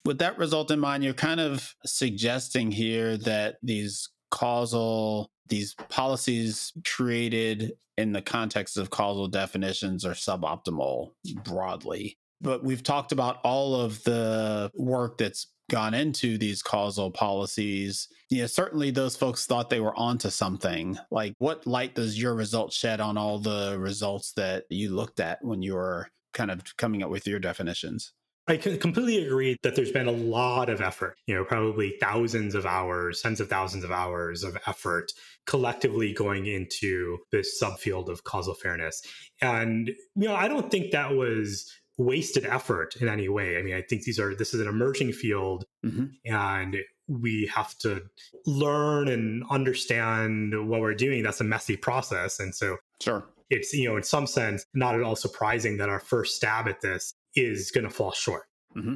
With 0.04 0.18
that 0.18 0.38
result 0.38 0.70
in 0.70 0.82
mind, 0.82 1.06
you're 1.06 1.14
kind 1.14 1.40
of 1.40 1.74
suggesting 1.86 2.72
here 2.72 3.16
that 3.18 3.56
these 3.64 4.10
causal, 4.32 5.32
these 5.48 5.74
policies 5.88 6.74
created 6.86 7.72
in 7.98 8.12
the 8.12 8.22
context 8.22 8.78
of 8.78 8.90
causal 8.90 9.30
definitions 9.30 10.04
are 10.04 10.14
suboptimal 10.14 11.12
broadly. 11.46 12.18
But 12.42 12.66
we've 12.66 12.84
talked 12.84 13.14
about 13.14 13.38
all 13.44 13.76
of 13.76 14.04
the 14.04 14.72
work 14.74 15.20
that's 15.20 15.48
gone 15.72 15.94
into 15.94 16.38
these 16.38 16.62
causal 16.62 17.10
policies. 17.10 18.10
Yeah, 18.30 18.46
certainly 18.48 18.92
those 18.92 19.16
folks 19.16 19.46
thought 19.46 19.70
they 19.70 19.80
were 19.80 19.98
onto 19.98 20.30
something. 20.30 21.00
Like, 21.10 21.34
what 21.40 21.66
light 21.66 21.96
does 21.96 22.22
your 22.22 22.36
result 22.36 22.74
shed 22.74 23.00
on 23.00 23.18
all 23.18 23.40
the 23.40 23.78
results 23.80 24.34
that 24.34 24.66
you 24.70 24.94
looked 24.94 25.22
at 25.22 25.44
when 25.44 25.62
you 25.62 25.76
were 25.76 26.10
kind 26.34 26.52
of 26.52 26.62
coming 26.78 27.02
up 27.02 27.10
with 27.10 27.26
your 27.26 27.40
definitions? 27.40 28.12
I 28.48 28.58
completely 28.58 29.24
agree 29.26 29.56
that 29.64 29.76
there's 29.76 29.92
been 29.92 30.08
a 30.08 30.12
lot 30.12 30.68
of 30.68 30.82
effort, 30.82 31.16
you 31.26 31.36
know, 31.36 31.46
probably 31.46 31.96
thousands 32.02 32.54
of 32.54 32.66
hours, 32.66 33.22
tens 33.22 33.40
of 33.40 33.50
thousands 33.50 33.86
of 33.86 33.92
hours 33.92 34.44
of 34.44 34.58
effort 34.68 35.12
collectively 35.46 36.12
going 36.12 36.48
into 36.48 37.20
this 37.32 37.62
subfield 37.62 38.10
of 38.10 38.24
causal 38.24 38.56
fairness. 38.56 39.02
And, 39.42 39.88
you 39.88 40.28
know, 40.28 40.36
I 40.36 40.48
don't 40.50 40.70
think 40.70 40.92
that 40.92 41.12
was 41.12 41.72
wasted 42.06 42.46
effort 42.46 42.96
in 42.98 43.08
any 43.08 43.30
way. 43.30 43.58
I 43.58 43.62
mean, 43.62 43.76
I 43.76 43.82
think 43.82 44.04
these 44.04 44.20
are, 44.20 44.36
this 44.36 44.54
is 44.54 44.62
an 44.62 44.68
emerging 44.68 45.14
field 45.14 45.66
mm-hmm. 45.86 46.06
and 46.26 46.78
we 47.08 47.50
have 47.54 47.78
to 47.80 48.02
learn 48.46 49.08
and 49.08 49.44
understand 49.50 50.68
what 50.70 50.82
we're 50.82 50.94
doing. 50.94 51.24
That's 51.24 51.42
a 51.42 51.46
messy 51.46 51.78
process. 51.78 52.40
And 52.40 52.56
so, 52.56 52.78
sure. 53.02 53.28
It's, 53.50 53.74
you 53.74 53.90
know, 53.90 53.98
in 53.98 54.04
some 54.04 54.28
sense, 54.28 54.64
not 54.74 54.96
at 54.96 55.02
all 55.02 55.18
surprising 55.18 55.76
that 55.78 55.90
our 55.90 56.00
first 56.00 56.38
stab 56.38 56.70
at 56.70 56.80
this 56.80 57.14
is 57.36 57.70
going 57.72 57.84
to 57.84 57.90
fall 57.90 58.12
short. 58.12 58.44
Mm-hmm. 58.78 58.96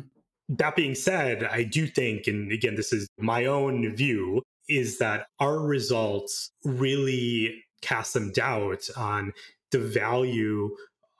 That 0.50 0.76
being 0.76 0.96
said, 0.96 1.44
I 1.44 1.64
do 1.64 1.88
think, 1.88 2.28
and 2.28 2.52
again, 2.52 2.76
this 2.76 2.94
is 2.94 3.08
my 3.18 3.46
own 3.46 3.94
view, 3.96 4.42
is 4.70 4.98
that 5.00 5.28
our 5.40 5.60
results 5.60 6.52
really 6.64 7.64
cast 7.82 8.14
some 8.14 8.32
doubt 8.32 8.88
on 8.96 9.34
the 9.72 9.80
value 9.80 10.74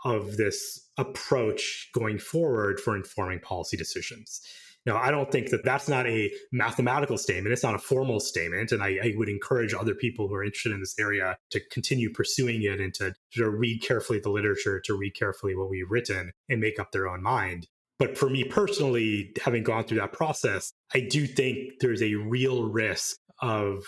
of 0.06 0.38
this 0.38 0.85
approach 0.98 1.90
going 1.94 2.20
forward 2.20 2.80
for 2.80 2.96
informing 2.96 3.40
policy 3.40 3.78
decisions. 3.78 4.42
Now, 4.86 4.98
I 4.98 5.10
don't 5.10 5.32
think 5.32 5.50
that 5.50 5.66
that's 5.66 5.90
not 5.90 6.06
a 6.06 6.32
mathematical 6.52 7.18
statement. 7.18 7.52
It's 7.52 7.64
not 7.64 7.74
a 7.74 7.80
formal 7.80 8.20
statement. 8.20 8.72
And 8.72 8.84
I, 8.84 9.00
I, 9.04 9.14
would 9.16 9.30
encourage 9.30 9.74
other 9.74 9.96
people 9.96 10.28
who 10.28 10.36
are 10.36 10.44
interested 10.44 10.74
in 10.74 10.80
this 10.80 10.94
area 11.00 11.38
to 11.52 11.60
continue 11.72 12.12
pursuing 12.12 12.62
it 12.62 12.80
and 12.80 12.94
to, 12.96 13.16
to 13.34 13.50
read 13.50 13.82
carefully 13.82 14.20
the 14.20 14.30
literature, 14.30 14.80
to 14.82 14.96
read 14.96 15.16
carefully 15.16 15.56
what 15.56 15.72
we've 15.72 15.90
written 15.90 16.32
and 16.50 16.62
make 16.62 16.80
up 16.80 16.92
their 16.92 17.08
own 17.08 17.24
mind. 17.24 17.68
But 17.98 18.18
for 18.18 18.30
me 18.30 18.44
personally, 18.44 19.32
having 19.42 19.64
gone 19.64 19.86
through 19.86 20.00
that 20.00 20.14
process, 20.14 20.72
I 20.94 21.00
do 21.00 21.26
think 21.26 21.80
there's 21.80 22.04
a 22.04 22.16
real 22.16 22.70
risk 22.70 23.18
of 23.42 23.84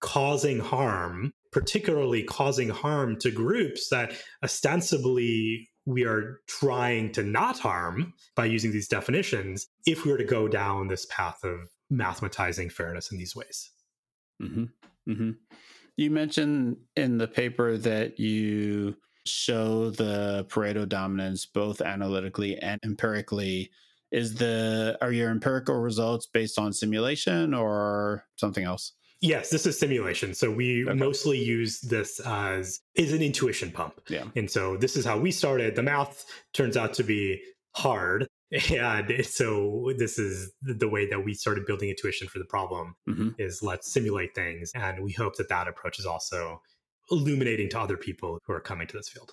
causing 0.00 0.60
harm, 0.60 1.32
particularly 1.52 2.22
causing 2.22 2.68
harm 2.68 3.18
to 3.20 3.30
groups 3.30 3.88
that 3.88 4.12
ostensibly 4.42 5.68
we 5.86 6.04
are 6.04 6.40
trying 6.46 7.12
to 7.12 7.22
not 7.22 7.58
harm 7.58 8.14
by 8.34 8.46
using 8.46 8.72
these 8.72 8.88
definitions 8.88 9.66
if 9.86 10.04
we 10.04 10.12
were 10.12 10.18
to 10.18 10.24
go 10.24 10.48
down 10.48 10.88
this 10.88 11.06
path 11.06 11.44
of 11.44 11.68
mathematizing 11.92 12.72
fairness 12.72 13.12
in 13.12 13.18
these 13.18 13.36
ways. 13.36 13.70
Mm-hmm. 14.42 14.64
Mm-hmm. 15.08 15.30
You 15.96 16.10
mentioned 16.10 16.78
in 16.96 17.18
the 17.18 17.28
paper 17.28 17.76
that 17.78 18.18
you 18.18 18.96
show 19.26 19.90
the 19.90 20.46
Pareto 20.48 20.88
dominance 20.88 21.46
both 21.46 21.80
analytically 21.80 22.58
and 22.58 22.80
empirically. 22.84 23.70
Is 24.10 24.34
the 24.36 24.96
are 25.00 25.12
your 25.12 25.30
empirical 25.30 25.76
results 25.76 26.26
based 26.26 26.58
on 26.58 26.72
simulation 26.72 27.52
or 27.54 28.24
something 28.36 28.64
else? 28.64 28.92
Yes, 29.24 29.48
this 29.48 29.64
is 29.64 29.78
simulation. 29.78 30.34
So 30.34 30.50
we 30.50 30.84
okay. 30.84 30.92
mostly 30.92 31.42
use 31.42 31.80
this 31.80 32.20
as 32.26 32.80
is 32.94 33.10
an 33.14 33.22
intuition 33.22 33.70
pump. 33.70 33.98
Yeah. 34.10 34.24
And 34.36 34.50
so 34.50 34.76
this 34.76 34.96
is 34.96 35.06
how 35.06 35.18
we 35.18 35.30
started. 35.30 35.76
The 35.76 35.82
math 35.82 36.26
turns 36.52 36.76
out 36.76 36.92
to 36.94 37.02
be 37.02 37.40
hard. 37.74 38.28
And 38.70 39.26
so 39.26 39.92
this 39.98 40.16
is 40.16 40.52
the 40.62 40.88
way 40.88 41.08
that 41.08 41.24
we 41.24 41.34
started 41.34 41.66
building 41.66 41.88
intuition 41.88 42.28
for 42.28 42.38
the 42.38 42.44
problem 42.44 42.94
mm-hmm. 43.08 43.30
is 43.36 43.64
let's 43.64 43.92
simulate 43.92 44.32
things. 44.32 44.70
And 44.76 45.02
we 45.02 45.10
hope 45.10 45.34
that 45.38 45.48
that 45.48 45.66
approach 45.66 45.98
is 45.98 46.06
also 46.06 46.60
illuminating 47.10 47.68
to 47.70 47.80
other 47.80 47.96
people 47.96 48.38
who 48.46 48.52
are 48.52 48.60
coming 48.60 48.86
to 48.86 48.96
this 48.96 49.08
field. 49.08 49.32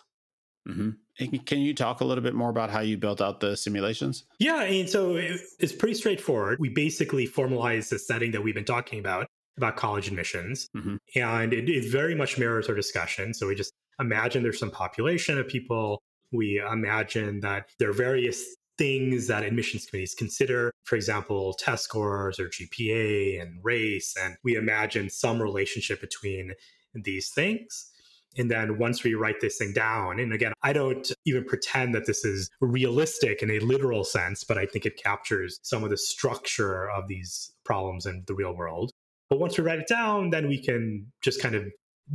Mm-hmm. 0.68 1.38
Can 1.46 1.60
you 1.60 1.76
talk 1.76 2.02
a 2.02 2.06
little 2.06 2.24
bit 2.24 2.34
more 2.34 2.50
about 2.50 2.72
how 2.72 2.80
you 2.80 2.98
built 2.98 3.22
out 3.22 3.42
the 3.42 3.56
simulations? 3.56 4.24
Yeah, 4.40 4.64
and 4.64 4.90
so 4.90 5.18
it's 5.18 5.74
pretty 5.74 5.94
straightforward. 5.94 6.58
We 6.60 6.70
basically 6.70 7.28
formalize 7.28 7.90
the 7.90 8.00
setting 8.00 8.32
that 8.32 8.42
we've 8.42 8.56
been 8.56 8.66
talking 8.66 8.98
about 8.98 9.28
about 9.58 9.76
college 9.76 10.08
admissions. 10.08 10.68
Mm-hmm. 10.76 10.96
And 11.16 11.54
it, 11.54 11.70
it 11.70 11.92
very 11.92 12.16
much 12.16 12.38
mirrors 12.38 12.68
our 12.70 12.76
discussion. 12.76 13.34
So 13.34 13.48
we 13.48 13.56
just 13.56 13.74
imagine 14.00 14.44
there's 14.44 14.60
some 14.60 14.72
population 14.72 15.38
of 15.38 15.48
people. 15.48 16.02
We 16.32 16.62
imagine 16.72 17.42
that 17.42 17.70
there 17.80 17.90
are 17.90 17.94
various 17.94 18.44
things 18.78 19.28
that 19.28 19.44
admissions 19.44 19.86
committees 19.86 20.16
consider, 20.16 20.72
for 20.84 20.96
example, 20.96 21.54
test 21.60 21.84
scores 21.84 22.40
or 22.40 22.48
GPA 22.48 23.42
and 23.42 23.60
race. 23.62 24.16
And 24.20 24.36
we 24.44 24.56
imagine 24.56 25.10
some 25.10 25.42
relationship 25.42 26.02
between 26.02 26.54
these 26.96 27.30
things. 27.30 27.92
And 28.38 28.50
then 28.50 28.78
once 28.78 29.04
we 29.04 29.14
write 29.14 29.42
this 29.42 29.58
thing 29.58 29.74
down, 29.74 30.20
and 30.20 30.32
again, 30.32 30.54
I 30.64 30.72
don't 30.72 31.12
even 31.26 31.44
pretend 31.44 31.94
that 31.96 32.06
this 32.06 32.24
is 32.24 32.50
realistic 32.62 33.44
in 33.44 33.52
a 33.52 33.60
literal 33.60 34.06
sense, 34.06 34.44
but 34.46 34.58
I 34.58 34.66
think 34.66 34.86
it 34.86 34.96
captures 34.96 35.60
some 35.64 35.84
of 35.84 35.90
the 35.90 35.98
structure 35.98 36.90
of 36.90 37.08
these 37.08 37.52
problems 37.66 38.06
in 38.06 38.24
the 38.28 38.34
real 38.34 38.56
world. 38.56 38.92
But 39.32 39.40
once 39.40 39.58
we 39.58 39.64
write 39.64 39.80
it 39.80 39.88
down, 39.88 40.30
then 40.30 40.50
we 40.50 40.62
can 40.62 41.10
just 41.22 41.42
kind 41.42 41.56
of 41.56 41.64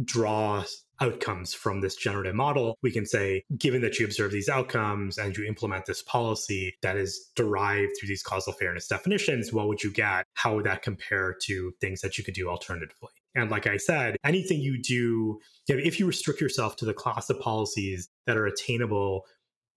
draw 0.05 0.65
outcomes 1.01 1.55
from 1.55 1.81
this 1.81 1.97
generative 1.97 2.35
model. 2.35 2.77
We 2.83 2.91
can 2.91 3.07
say, 3.07 3.43
given 3.57 3.81
that 3.81 3.99
you 3.99 4.05
observe 4.05 4.33
these 4.33 4.51
outcomes 4.51 5.17
and 5.17 5.35
you 5.35 5.47
implement 5.47 5.87
this 5.87 6.03
policy 6.03 6.75
that 6.83 6.99
is 6.99 7.31
derived 7.35 7.93
through 7.99 8.09
these 8.09 8.23
causal 8.23 8.53
fairness 8.53 8.87
definitions, 8.87 9.51
what 9.51 9.67
would 9.67 9.83
you 9.83 9.91
get? 9.91 10.27
How 10.35 10.57
would 10.57 10.67
that 10.67 10.83
compare 10.83 11.35
to 11.45 11.73
things 11.81 12.03
that 12.03 12.19
you 12.19 12.25
could 12.25 12.35
do 12.35 12.51
alternatively? 12.51 13.09
And 13.35 13.51
like 13.51 13.67
I 13.67 13.79
said, 13.79 14.17
anything 14.23 14.61
you 14.61 14.83
do, 14.83 15.39
you 15.69 15.77
know, 15.77 15.83
if 15.83 15.99
you 15.99 16.07
restrict 16.07 16.43
yourself 16.43 16.77
to 16.77 16.85
the 16.85 16.95
class 16.95 17.31
of 17.31 17.41
policies 17.41 18.11
that 18.27 18.37
are 18.37 18.47
attainable 18.47 19.25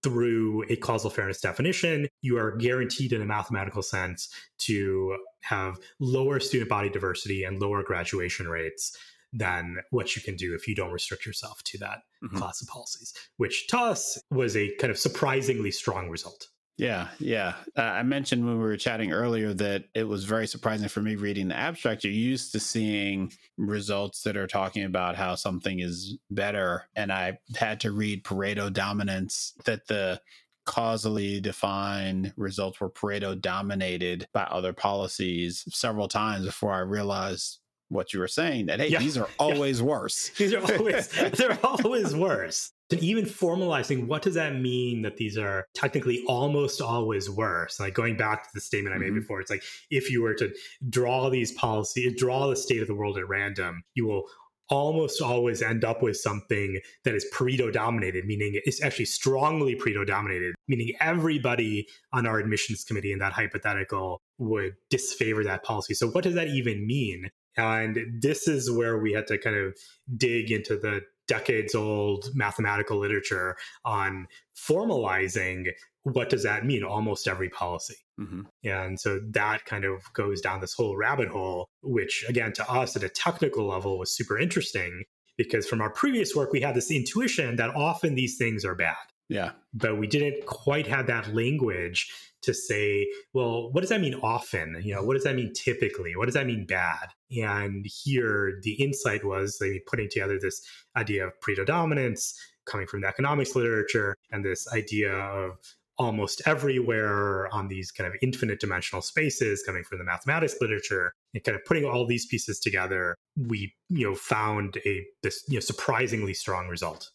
through 0.03 0.63
a 0.69 0.75
causal 0.75 1.09
fairness 1.09 1.41
definition, 1.41 2.07
you 2.21 2.37
are 2.37 2.55
guaranteed 2.57 3.13
in 3.13 3.21
a 3.21 3.25
mathematical 3.25 3.81
sense 3.81 4.29
to 4.59 5.17
have 5.41 5.77
lower 5.99 6.39
student 6.39 6.69
body 6.69 6.89
diversity 6.89 7.43
and 7.43 7.61
lower 7.61 7.83
graduation 7.83 8.47
rates 8.47 8.97
than 9.33 9.77
what 9.91 10.15
you 10.15 10.21
can 10.21 10.35
do 10.35 10.55
if 10.55 10.67
you 10.67 10.75
don't 10.75 10.91
restrict 10.91 11.25
yourself 11.25 11.61
to 11.63 11.77
that 11.77 11.99
mm-hmm. 12.23 12.37
class 12.37 12.61
of 12.61 12.67
policies, 12.67 13.13
which 13.37 13.67
to 13.67 13.77
us 13.77 14.19
was 14.31 14.55
a 14.55 14.73
kind 14.75 14.91
of 14.91 14.97
surprisingly 14.97 15.71
strong 15.71 16.09
result. 16.09 16.47
Yeah, 16.79 17.09
yeah. 17.19 17.55
Uh, 17.77 17.81
I 17.81 18.03
mentioned 18.03 18.45
when 18.45 18.55
we 18.57 18.63
were 18.63 18.77
chatting 18.77 19.11
earlier 19.11 19.53
that 19.53 19.83
it 19.93 20.05
was 20.05 20.23
very 20.23 20.47
surprising 20.47 20.87
for 20.87 21.01
me 21.01 21.15
reading 21.15 21.49
the 21.49 21.57
abstract. 21.57 22.05
You're 22.05 22.13
used 22.13 22.53
to 22.53 22.59
seeing 22.61 23.33
results 23.57 24.23
that 24.23 24.37
are 24.37 24.47
talking 24.47 24.85
about 24.85 25.17
how 25.17 25.35
something 25.35 25.81
is 25.81 26.17
better. 26.31 26.85
And 26.95 27.11
I 27.11 27.39
had 27.57 27.81
to 27.81 27.91
read 27.91 28.23
Pareto 28.23 28.71
dominance 28.71 29.55
that 29.65 29.87
the 29.87 30.21
causally 30.65 31.41
defined 31.41 32.31
results 32.37 32.79
were 32.79 32.89
Pareto 32.89 33.39
dominated 33.39 34.29
by 34.31 34.43
other 34.43 34.71
policies 34.71 35.65
several 35.71 36.07
times 36.07 36.45
before 36.45 36.71
I 36.71 36.79
realized 36.79 37.59
what 37.89 38.13
you 38.13 38.19
were 38.19 38.27
saying 38.27 38.67
that 38.67 38.79
hey 38.79 38.87
yeah. 38.87 38.99
these 38.99 39.17
are 39.17 39.27
always 39.39 39.79
yeah. 39.79 39.85
worse 39.85 40.29
these 40.37 40.53
are 40.53 40.73
always 40.73 41.07
they're 41.33 41.59
always 41.63 42.15
worse 42.15 42.71
and 42.91 43.01
even 43.01 43.25
formalizing 43.25 44.07
what 44.07 44.21
does 44.21 44.35
that 44.35 44.55
mean 44.55 45.01
that 45.01 45.17
these 45.17 45.37
are 45.37 45.65
technically 45.73 46.23
almost 46.27 46.81
always 46.81 47.29
worse 47.29 47.79
like 47.79 47.93
going 47.93 48.15
back 48.15 48.43
to 48.43 48.49
the 48.53 48.61
statement 48.61 48.95
i 48.95 48.97
made 48.97 49.07
mm-hmm. 49.07 49.19
before 49.19 49.41
it's 49.41 49.51
like 49.51 49.63
if 49.89 50.09
you 50.09 50.21
were 50.21 50.33
to 50.33 50.53
draw 50.89 51.29
these 51.29 51.51
policies 51.51 52.17
draw 52.17 52.47
the 52.47 52.55
state 52.55 52.81
of 52.81 52.87
the 52.87 52.95
world 52.95 53.17
at 53.17 53.27
random 53.27 53.83
you 53.95 54.05
will 54.05 54.23
almost 54.69 55.21
always 55.21 55.61
end 55.61 55.83
up 55.83 56.01
with 56.01 56.15
something 56.17 56.79
that 57.03 57.15
is 57.15 57.25
Pareto 57.33 57.71
dominated, 57.71 58.25
meaning 58.25 58.59
it's 58.65 58.81
actually 58.83 59.05
strongly 59.05 59.75
Pareto 59.75 60.05
dominated, 60.05 60.55
meaning 60.67 60.93
everybody 61.01 61.87
on 62.13 62.27
our 62.27 62.39
admissions 62.39 62.83
committee 62.83 63.11
in 63.11 63.19
that 63.19 63.33
hypothetical 63.33 64.21
would 64.37 64.75
disfavor 64.89 65.43
that 65.43 65.63
policy. 65.63 65.93
So, 65.93 66.07
what 66.09 66.23
does 66.23 66.35
that 66.35 66.49
even 66.49 66.85
mean? 66.85 67.29
And 67.59 68.21
this 68.21 68.47
is 68.47 68.71
where 68.71 68.97
we 68.97 69.13
had 69.13 69.27
to 69.27 69.37
kind 69.37 69.55
of 69.55 69.77
dig 70.17 70.51
into 70.51 70.77
the 70.77 71.01
decades 71.27 71.75
old 71.75 72.29
mathematical 72.33 72.97
literature 72.97 73.55
on 73.85 74.27
formalizing 74.57 75.67
what 76.03 76.29
does 76.29 76.43
that 76.43 76.65
mean 76.65 76.83
almost 76.83 77.27
every 77.27 77.49
policy. 77.49 77.95
Mm-hmm. 78.19 78.41
and 78.67 78.99
so 78.99 79.21
that 79.29 79.63
kind 79.63 79.85
of 79.85 80.01
goes 80.11 80.41
down 80.41 80.59
this 80.59 80.73
whole 80.73 80.97
rabbit 80.97 81.29
hole 81.29 81.69
which 81.83 82.25
again 82.27 82.51
to 82.51 82.69
us 82.69 82.97
at 82.97 83.03
a 83.03 83.07
technical 83.07 83.65
level 83.65 83.97
was 83.97 84.13
super 84.13 84.37
interesting 84.37 85.05
because 85.37 85.65
from 85.65 85.79
our 85.79 85.89
previous 85.89 86.35
work 86.35 86.51
we 86.51 86.59
had 86.59 86.75
this 86.75 86.91
intuition 86.91 87.55
that 87.55 87.73
often 87.77 88.15
these 88.15 88.37
things 88.37 88.65
are 88.65 88.75
bad 88.75 88.97
yeah. 89.29 89.51
But 89.73 89.97
we 89.97 90.07
didn't 90.07 90.45
quite 90.47 90.87
have 90.87 91.07
that 91.07 91.33
language 91.33 92.11
to 92.41 92.53
say 92.53 93.05
well 93.33 93.71
what 93.71 93.81
does 93.81 93.89
that 93.89 94.01
mean 94.01 94.15
often? 94.15 94.81
You 94.83 94.95
know 94.95 95.03
what 95.03 95.13
does 95.13 95.23
that 95.23 95.35
mean 95.35 95.53
typically? 95.53 96.15
What 96.15 96.25
does 96.25 96.35
that 96.35 96.47
mean 96.47 96.65
bad? 96.65 97.09
And 97.37 97.85
here 97.85 98.59
the 98.63 98.73
insight 98.73 99.23
was 99.23 99.57
they 99.59 99.79
putting 99.87 100.09
together 100.09 100.39
this 100.39 100.61
idea 100.95 101.27
of 101.27 101.33
Pareto 101.39 101.65
dominance 101.65 102.37
coming 102.65 102.87
from 102.87 103.01
the 103.01 103.07
economics 103.07 103.55
literature 103.55 104.15
and 104.31 104.43
this 104.43 104.67
idea 104.73 105.11
of 105.11 105.57
almost 105.97 106.41
everywhere 106.45 107.53
on 107.53 107.67
these 107.67 107.91
kind 107.91 108.07
of 108.07 108.15
infinite 108.21 108.59
dimensional 108.61 109.01
spaces 109.01 109.61
coming 109.65 109.83
from 109.83 109.97
the 109.97 110.03
mathematics 110.05 110.55
literature 110.61 111.11
and 111.33 111.43
kind 111.43 111.57
of 111.57 111.65
putting 111.65 111.83
all 111.83 112.07
these 112.07 112.25
pieces 112.25 112.57
together 112.59 113.15
we 113.35 113.73
you 113.89 114.07
know 114.07 114.15
found 114.15 114.77
a 114.85 115.05
this 115.23 115.43
you 115.47 115.55
know 115.55 115.59
surprisingly 115.59 116.33
strong 116.33 116.67
result. 116.67 117.11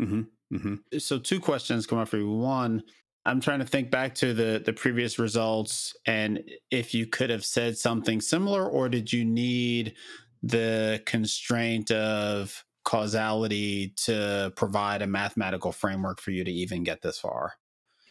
Mm-hmm, 0.00 0.22
mm-hmm. 0.52 0.98
so 0.98 1.18
two 1.18 1.40
questions 1.40 1.86
come 1.86 1.98
up 1.98 2.08
for 2.08 2.18
you 2.18 2.30
one 2.30 2.82
i'm 3.26 3.40
trying 3.40 3.58
to 3.58 3.66
think 3.66 3.90
back 3.90 4.14
to 4.14 4.32
the 4.32 4.62
the 4.64 4.72
previous 4.72 5.18
results 5.18 5.94
and 6.06 6.42
if 6.70 6.94
you 6.94 7.06
could 7.06 7.30
have 7.30 7.44
said 7.44 7.76
something 7.76 8.20
similar 8.20 8.68
or 8.68 8.88
did 8.88 9.12
you 9.12 9.24
need 9.24 9.94
the 10.42 11.02
constraint 11.06 11.90
of 11.90 12.64
causality 12.84 13.92
to 13.96 14.52
provide 14.56 15.02
a 15.02 15.06
mathematical 15.06 15.72
framework 15.72 16.20
for 16.20 16.30
you 16.30 16.44
to 16.44 16.50
even 16.50 16.82
get 16.82 17.02
this 17.02 17.18
far 17.18 17.54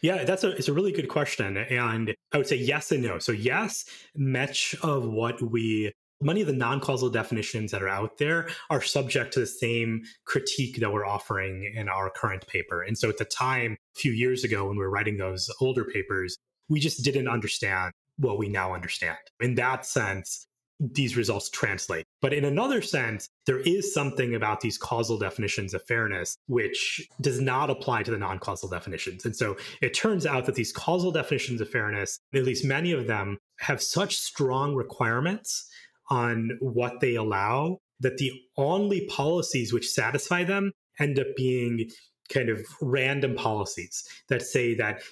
yeah, 0.00 0.24
that's 0.24 0.44
a 0.44 0.50
it's 0.50 0.68
a 0.68 0.72
really 0.72 0.92
good 0.92 1.08
question, 1.08 1.56
and 1.56 2.14
I 2.32 2.38
would 2.38 2.46
say 2.46 2.56
yes 2.56 2.92
and 2.92 3.02
no. 3.02 3.18
So 3.18 3.32
yes, 3.32 3.84
much 4.16 4.76
of 4.82 5.04
what 5.04 5.42
we 5.42 5.92
many 6.20 6.40
of 6.40 6.46
the 6.46 6.52
non-causal 6.52 7.10
definitions 7.10 7.70
that 7.70 7.82
are 7.82 7.88
out 7.88 8.18
there 8.18 8.48
are 8.70 8.82
subject 8.82 9.32
to 9.34 9.40
the 9.40 9.46
same 9.46 10.02
critique 10.24 10.80
that 10.80 10.92
we're 10.92 11.06
offering 11.06 11.72
in 11.76 11.88
our 11.88 12.10
current 12.10 12.46
paper. 12.46 12.82
And 12.82 12.96
so 12.96 13.08
at 13.08 13.18
the 13.18 13.24
time, 13.24 13.76
a 13.96 14.00
few 14.00 14.12
years 14.12 14.44
ago, 14.44 14.66
when 14.66 14.76
we 14.76 14.82
were 14.82 14.90
writing 14.90 15.16
those 15.16 15.50
older 15.60 15.84
papers, 15.84 16.36
we 16.68 16.80
just 16.80 17.04
didn't 17.04 17.28
understand 17.28 17.92
what 18.18 18.38
we 18.38 18.48
now 18.48 18.74
understand. 18.74 19.18
In 19.40 19.54
that 19.54 19.86
sense, 19.86 20.46
these 20.80 21.16
results 21.16 21.50
translate. 21.50 22.04
But 22.20 22.32
in 22.32 22.44
another 22.44 22.82
sense, 22.82 23.28
there 23.46 23.60
is 23.60 23.92
something 23.92 24.34
about 24.34 24.60
these 24.60 24.78
causal 24.78 25.18
definitions 25.18 25.74
of 25.74 25.84
fairness 25.84 26.36
which 26.46 27.08
does 27.20 27.40
not 27.40 27.70
apply 27.70 28.04
to 28.04 28.10
the 28.10 28.18
non 28.18 28.38
causal 28.38 28.68
definitions. 28.68 29.24
And 29.24 29.34
so 29.34 29.56
it 29.82 29.94
turns 29.94 30.24
out 30.24 30.46
that 30.46 30.54
these 30.54 30.72
causal 30.72 31.10
definitions 31.10 31.60
of 31.60 31.68
fairness, 31.68 32.20
at 32.32 32.44
least 32.44 32.64
many 32.64 32.92
of 32.92 33.06
them, 33.06 33.38
have 33.58 33.82
such 33.82 34.16
strong 34.16 34.76
requirements 34.76 35.68
on 36.10 36.56
what 36.60 37.00
they 37.00 37.14
allow 37.14 37.78
that 38.00 38.18
the 38.18 38.32
only 38.56 39.06
policies 39.06 39.72
which 39.72 39.88
satisfy 39.88 40.44
them 40.44 40.72
end 40.98 41.18
up 41.18 41.26
being 41.36 41.88
kind 42.32 42.48
of 42.48 42.64
random 42.80 43.34
policies 43.34 44.04
that 44.28 44.42
say 44.42 44.74
that 44.74 45.02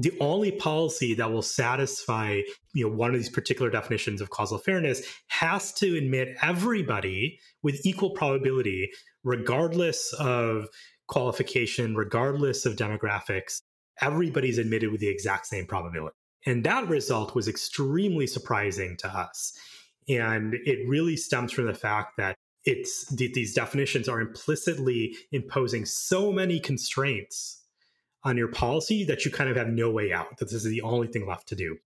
the 0.00 0.16
only 0.20 0.52
policy 0.52 1.14
that 1.14 1.32
will 1.32 1.42
satisfy 1.42 2.40
you 2.74 2.88
know 2.88 2.94
one 2.94 3.10
of 3.10 3.16
these 3.16 3.30
particular 3.30 3.70
definitions 3.70 4.20
of 4.20 4.30
causal 4.30 4.58
fairness 4.58 5.02
has 5.28 5.72
to 5.72 5.96
admit 5.96 6.36
everybody 6.42 7.38
with 7.62 7.84
equal 7.84 8.10
probability 8.10 8.90
regardless 9.24 10.12
of 10.14 10.66
qualification 11.06 11.94
regardless 11.94 12.66
of 12.66 12.76
demographics 12.76 13.60
everybody's 14.00 14.58
admitted 14.58 14.90
with 14.90 15.00
the 15.00 15.08
exact 15.08 15.46
same 15.46 15.66
probability. 15.66 16.14
And 16.46 16.64
that 16.64 16.88
result 16.88 17.34
was 17.34 17.48
extremely 17.48 18.26
surprising 18.26 18.96
to 18.98 19.08
us 19.08 19.52
and 20.08 20.54
it 20.64 20.88
really 20.88 21.16
stems 21.16 21.52
from 21.52 21.66
the 21.66 21.74
fact 21.74 22.16
that 22.16 22.36
it's 22.64 23.06
these 23.06 23.54
definitions 23.54 24.08
are 24.08 24.20
implicitly 24.20 25.16
imposing 25.32 25.84
so 25.84 26.32
many 26.32 26.60
constraints 26.60 27.64
on 28.24 28.36
your 28.36 28.48
policy 28.48 29.04
that 29.04 29.24
you 29.24 29.30
kind 29.30 29.48
of 29.48 29.56
have 29.56 29.68
no 29.68 29.90
way 29.90 30.12
out, 30.12 30.36
that 30.38 30.46
this 30.46 30.64
is 30.64 30.64
the 30.64 30.82
only 30.82 31.06
thing 31.06 31.26
left 31.26 31.48
to 31.48 31.54
do. 31.54 31.76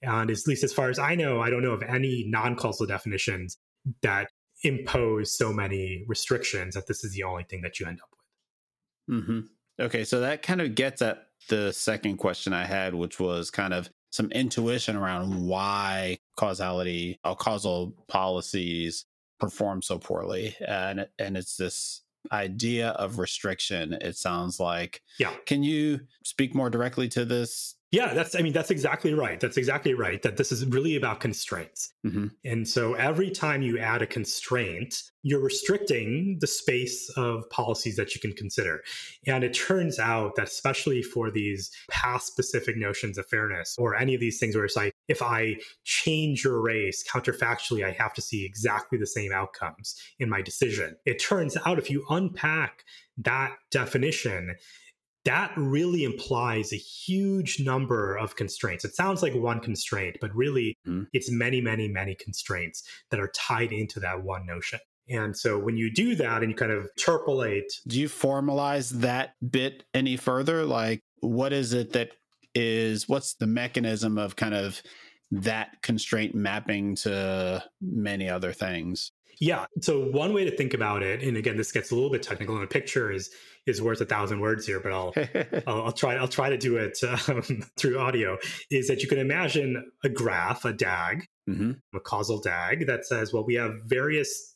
And 0.00 0.30
at 0.30 0.38
least 0.46 0.64
as 0.64 0.72
far 0.72 0.90
as 0.90 0.98
I 0.98 1.14
know, 1.14 1.40
I 1.40 1.50
don't 1.50 1.62
know 1.62 1.72
of 1.72 1.82
any 1.82 2.24
non 2.26 2.56
causal 2.56 2.86
definitions 2.86 3.56
that 4.02 4.28
impose 4.64 5.36
so 5.36 5.52
many 5.52 6.04
restrictions 6.08 6.74
that 6.74 6.86
this 6.86 7.04
is 7.04 7.12
the 7.12 7.22
only 7.24 7.44
thing 7.44 7.62
that 7.62 7.78
you 7.78 7.86
end 7.86 8.00
up 8.00 8.08
with. 8.10 9.22
Mm-hmm. 9.22 9.40
Okay, 9.84 10.04
so 10.04 10.20
that 10.20 10.42
kind 10.42 10.60
of 10.60 10.74
gets 10.74 11.02
at 11.02 11.26
the 11.48 11.72
second 11.72 12.16
question 12.16 12.52
I 12.52 12.64
had, 12.64 12.94
which 12.94 13.18
was 13.18 13.50
kind 13.50 13.74
of 13.74 13.90
some 14.12 14.30
intuition 14.30 14.94
around 14.94 15.46
why 15.46 16.18
causality 16.36 17.18
or 17.24 17.34
causal 17.34 17.94
policies 18.06 19.06
perform 19.40 19.82
so 19.82 19.98
poorly, 19.98 20.54
and 20.66 21.08
and 21.18 21.36
it's 21.36 21.56
this 21.56 22.02
idea 22.30 22.90
of 22.90 23.18
restriction, 23.18 23.94
it 23.94 24.16
sounds 24.16 24.60
like. 24.60 25.02
Yeah. 25.18 25.32
Can 25.46 25.64
you 25.64 26.00
speak 26.24 26.54
more 26.54 26.70
directly 26.70 27.08
to 27.08 27.24
this 27.24 27.74
yeah, 27.92 28.14
that's, 28.14 28.34
I 28.34 28.40
mean, 28.40 28.54
that's 28.54 28.70
exactly 28.70 29.12
right. 29.12 29.38
That's 29.38 29.58
exactly 29.58 29.92
right. 29.92 30.22
That 30.22 30.38
this 30.38 30.50
is 30.50 30.64
really 30.64 30.96
about 30.96 31.20
constraints. 31.20 31.92
Mm-hmm. 32.06 32.28
And 32.42 32.66
so 32.66 32.94
every 32.94 33.30
time 33.30 33.60
you 33.60 33.78
add 33.78 34.00
a 34.00 34.06
constraint, 34.06 35.02
you're 35.22 35.42
restricting 35.42 36.38
the 36.40 36.46
space 36.46 37.10
of 37.18 37.48
policies 37.50 37.96
that 37.96 38.14
you 38.14 38.20
can 38.20 38.32
consider. 38.32 38.80
And 39.26 39.44
it 39.44 39.52
turns 39.52 39.98
out 39.98 40.36
that, 40.36 40.48
especially 40.48 41.02
for 41.02 41.30
these 41.30 41.70
path 41.90 42.22
specific 42.22 42.78
notions 42.78 43.18
of 43.18 43.26
fairness 43.26 43.76
or 43.78 43.94
any 43.94 44.14
of 44.14 44.20
these 44.20 44.38
things 44.40 44.56
where 44.56 44.64
it's 44.64 44.74
like, 44.74 44.94
if 45.08 45.20
I 45.20 45.56
change 45.84 46.44
your 46.44 46.62
race 46.62 47.04
counterfactually, 47.06 47.84
I 47.84 47.90
have 47.90 48.14
to 48.14 48.22
see 48.22 48.46
exactly 48.46 48.98
the 48.98 49.06
same 49.06 49.32
outcomes 49.32 50.00
in 50.18 50.30
my 50.30 50.40
decision. 50.40 50.96
It 51.04 51.20
turns 51.20 51.58
out 51.66 51.78
if 51.78 51.90
you 51.90 52.06
unpack 52.08 52.84
that 53.18 53.52
definition, 53.70 54.56
that 55.24 55.52
really 55.56 56.04
implies 56.04 56.72
a 56.72 56.76
huge 56.76 57.60
number 57.60 58.16
of 58.16 58.36
constraints. 58.36 58.84
It 58.84 58.96
sounds 58.96 59.22
like 59.22 59.34
one 59.34 59.60
constraint, 59.60 60.16
but 60.20 60.34
really 60.34 60.76
mm-hmm. 60.86 61.04
it's 61.12 61.30
many, 61.30 61.60
many, 61.60 61.88
many 61.88 62.14
constraints 62.14 62.82
that 63.10 63.20
are 63.20 63.30
tied 63.34 63.72
into 63.72 64.00
that 64.00 64.22
one 64.22 64.46
notion. 64.46 64.80
And 65.08 65.36
so 65.36 65.58
when 65.58 65.76
you 65.76 65.92
do 65.92 66.14
that 66.16 66.42
and 66.42 66.50
you 66.50 66.56
kind 66.56 66.72
of 66.72 66.88
interpolate. 66.96 67.72
Do 67.86 68.00
you 68.00 68.08
formalize 68.08 68.90
that 69.00 69.34
bit 69.48 69.84
any 69.94 70.16
further? 70.16 70.64
Like, 70.64 71.02
what 71.20 71.52
is 71.52 71.72
it 71.72 71.92
that 71.92 72.10
is, 72.54 73.08
what's 73.08 73.34
the 73.34 73.46
mechanism 73.46 74.18
of 74.18 74.36
kind 74.36 74.54
of 74.54 74.82
that 75.32 75.80
constraint 75.82 76.34
mapping 76.34 76.94
to 76.94 77.64
many 77.80 78.28
other 78.28 78.52
things? 78.52 79.12
Yeah. 79.40 79.64
So 79.80 80.04
one 80.10 80.34
way 80.34 80.44
to 80.44 80.56
think 80.56 80.74
about 80.74 81.02
it, 81.02 81.22
and 81.22 81.36
again, 81.36 81.56
this 81.56 81.72
gets 81.72 81.90
a 81.90 81.94
little 81.94 82.10
bit 82.10 82.22
technical 82.22 82.56
in 82.56 82.62
a 82.62 82.66
picture, 82.66 83.10
is 83.10 83.30
is 83.66 83.80
worth 83.80 84.00
a 84.00 84.04
thousand 84.04 84.40
words 84.40 84.66
here, 84.66 84.78
but 84.78 84.92
I'll 84.92 85.14
I'll, 85.66 85.86
I'll, 85.86 85.92
try 85.92 86.14
I'll 86.14 86.28
try 86.28 86.50
to 86.50 86.58
do 86.58 86.76
it 86.76 86.98
um, 87.28 87.64
through 87.76 87.98
audio. 87.98 88.38
Is 88.70 88.86
that 88.88 89.02
you 89.02 89.08
can 89.08 89.18
imagine 89.18 89.90
a 90.04 90.08
graph, 90.08 90.64
a 90.64 90.72
DAG, 90.72 91.26
mm-hmm. 91.48 91.72
a 91.94 92.00
causal 92.00 92.40
DAG 92.40 92.86
that 92.86 93.04
says, 93.04 93.32
well, 93.32 93.44
we 93.44 93.54
have 93.54 93.74
various 93.86 94.54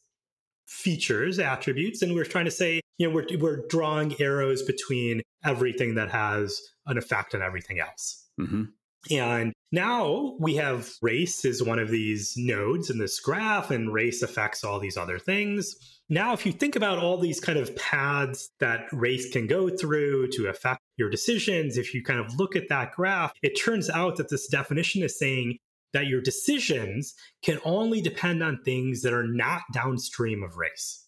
features, 0.68 1.38
attributes, 1.38 2.02
and 2.02 2.14
we're 2.14 2.24
trying 2.24 2.44
to 2.44 2.50
say, 2.50 2.80
you 2.98 3.08
know, 3.08 3.14
we're 3.14 3.26
we're 3.38 3.66
drawing 3.68 4.14
arrows 4.20 4.62
between 4.62 5.22
everything 5.44 5.94
that 5.94 6.10
has 6.10 6.60
an 6.86 6.98
effect 6.98 7.34
on 7.34 7.42
everything 7.42 7.80
else. 7.80 8.28
Mm-hmm. 8.40 8.64
And 9.10 9.52
now 9.72 10.36
we 10.38 10.56
have 10.56 10.90
race 11.02 11.44
is 11.44 11.62
one 11.62 11.78
of 11.78 11.90
these 11.90 12.34
nodes 12.36 12.90
in 12.90 12.98
this 12.98 13.20
graph, 13.20 13.70
and 13.70 13.92
race 13.92 14.22
affects 14.22 14.64
all 14.64 14.78
these 14.78 14.96
other 14.96 15.18
things. 15.18 15.74
Now, 16.08 16.32
if 16.32 16.46
you 16.46 16.52
think 16.52 16.76
about 16.76 16.98
all 16.98 17.18
these 17.18 17.40
kind 17.40 17.58
of 17.58 17.74
paths 17.76 18.50
that 18.60 18.86
race 18.92 19.30
can 19.30 19.46
go 19.48 19.68
through 19.68 20.28
to 20.32 20.46
affect 20.46 20.80
your 20.96 21.10
decisions, 21.10 21.76
if 21.76 21.92
you 21.94 22.02
kind 22.02 22.20
of 22.20 22.34
look 22.36 22.54
at 22.54 22.68
that 22.68 22.92
graph, 22.92 23.32
it 23.42 23.60
turns 23.60 23.90
out 23.90 24.16
that 24.16 24.28
this 24.28 24.46
definition 24.46 25.02
is 25.02 25.18
saying 25.18 25.58
that 25.92 26.06
your 26.06 26.20
decisions 26.20 27.14
can 27.42 27.58
only 27.64 28.00
depend 28.00 28.42
on 28.42 28.62
things 28.64 29.02
that 29.02 29.12
are 29.12 29.26
not 29.26 29.62
downstream 29.72 30.42
of 30.42 30.56
race. 30.56 31.06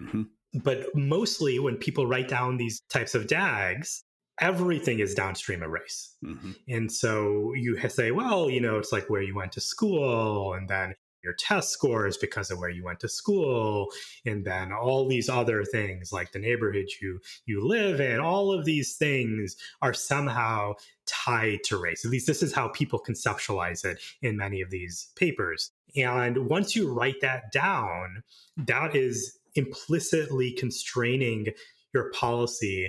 Mm-hmm. 0.00 0.22
But 0.62 0.94
mostly 0.94 1.58
when 1.58 1.76
people 1.76 2.06
write 2.06 2.28
down 2.28 2.56
these 2.56 2.80
types 2.90 3.14
of 3.14 3.26
DAGs, 3.26 4.04
everything 4.40 5.00
is 5.00 5.14
downstream 5.14 5.62
of 5.62 5.70
race. 5.70 6.14
Mm-hmm. 6.24 6.52
And 6.68 6.92
so 6.92 7.52
you 7.54 7.78
say, 7.88 8.10
well, 8.10 8.50
you 8.50 8.60
know, 8.60 8.78
it's 8.78 8.92
like 8.92 9.08
where 9.10 9.22
you 9.22 9.34
went 9.34 9.52
to 9.52 9.60
school 9.60 10.54
and 10.54 10.68
then 10.68 10.94
your 11.24 11.34
test 11.34 11.70
scores 11.70 12.16
because 12.16 12.50
of 12.50 12.58
where 12.58 12.70
you 12.70 12.84
went 12.84 13.00
to 13.00 13.08
school 13.08 13.88
and 14.24 14.44
then 14.44 14.72
all 14.72 15.06
these 15.06 15.28
other 15.28 15.64
things 15.64 16.12
like 16.12 16.32
the 16.32 16.38
neighborhood 16.38 16.86
you 17.02 17.20
you 17.44 17.66
live 17.66 18.00
in 18.00 18.20
all 18.20 18.52
of 18.52 18.64
these 18.64 18.96
things 18.96 19.56
are 19.82 19.92
somehow 19.92 20.72
tied 21.06 21.58
to 21.64 21.76
race 21.76 22.04
at 22.04 22.10
least 22.10 22.26
this 22.26 22.42
is 22.42 22.54
how 22.54 22.68
people 22.68 23.02
conceptualize 23.06 23.84
it 23.84 24.00
in 24.22 24.36
many 24.36 24.60
of 24.60 24.70
these 24.70 25.08
papers 25.16 25.70
and 25.96 26.48
once 26.48 26.76
you 26.76 26.92
write 26.92 27.20
that 27.20 27.50
down 27.52 28.22
that 28.56 28.94
is 28.94 29.38
implicitly 29.54 30.52
constraining 30.52 31.48
your 31.92 32.10
policy 32.12 32.88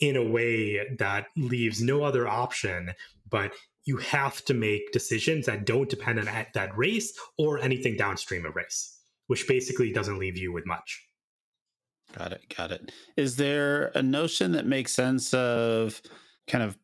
in 0.00 0.16
a 0.16 0.24
way 0.24 0.80
that 0.98 1.26
leaves 1.36 1.80
no 1.80 2.02
other 2.02 2.28
option 2.28 2.92
but 3.30 3.52
you 3.84 3.96
have 3.98 4.44
to 4.44 4.54
make 4.54 4.92
decisions 4.92 5.46
that 5.46 5.64
don't 5.64 5.88
depend 5.88 6.18
on 6.18 6.26
that 6.26 6.76
race 6.76 7.12
or 7.38 7.58
anything 7.58 7.96
downstream 7.96 8.44
of 8.44 8.56
race, 8.56 9.00
which 9.28 9.46
basically 9.46 9.92
doesn't 9.92 10.18
leave 10.18 10.36
you 10.36 10.52
with 10.52 10.66
much. 10.66 11.06
Got 12.16 12.32
it. 12.32 12.54
Got 12.56 12.72
it. 12.72 12.92
Is 13.16 13.36
there 13.36 13.92
a 13.94 14.02
notion 14.02 14.52
that 14.52 14.66
makes 14.66 14.92
sense 14.92 15.32
of 15.34 16.00
kind 16.48 16.64
of 16.64 16.76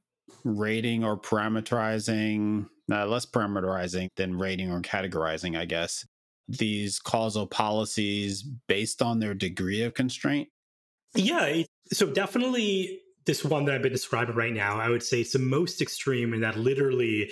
rating 0.45 1.05
or 1.05 1.19
parameterizing, 1.19 2.69
uh, 2.91 3.07
less 3.07 3.27
parameterizing 3.27 4.09
than 4.17 4.39
rating 4.39 4.71
or 4.71 4.81
categorizing, 4.81 5.59
I 5.59 5.65
guess, 5.65 6.07
these 6.49 6.99
causal 6.99 7.47
policies 7.47 8.43
based 8.69 9.03
on 9.03 9.19
their 9.19 9.35
degree 9.35 9.83
of 9.83 9.95
constraint? 9.95 10.49
Yeah. 11.15 11.63
So 11.93 12.07
definitely 12.07 13.01
this 13.27 13.45
one 13.45 13.65
that 13.67 13.75
I've 13.75 13.83
been 13.83 13.93
describing 13.93 14.35
right 14.35 14.53
now, 14.53 14.81
I 14.81 14.89
would 14.89 15.03
say 15.03 15.21
it's 15.21 15.33
the 15.33 15.39
most 15.39 15.81
extreme 15.81 16.35
in 16.35 16.41
that 16.41 16.57
literally 16.57 17.31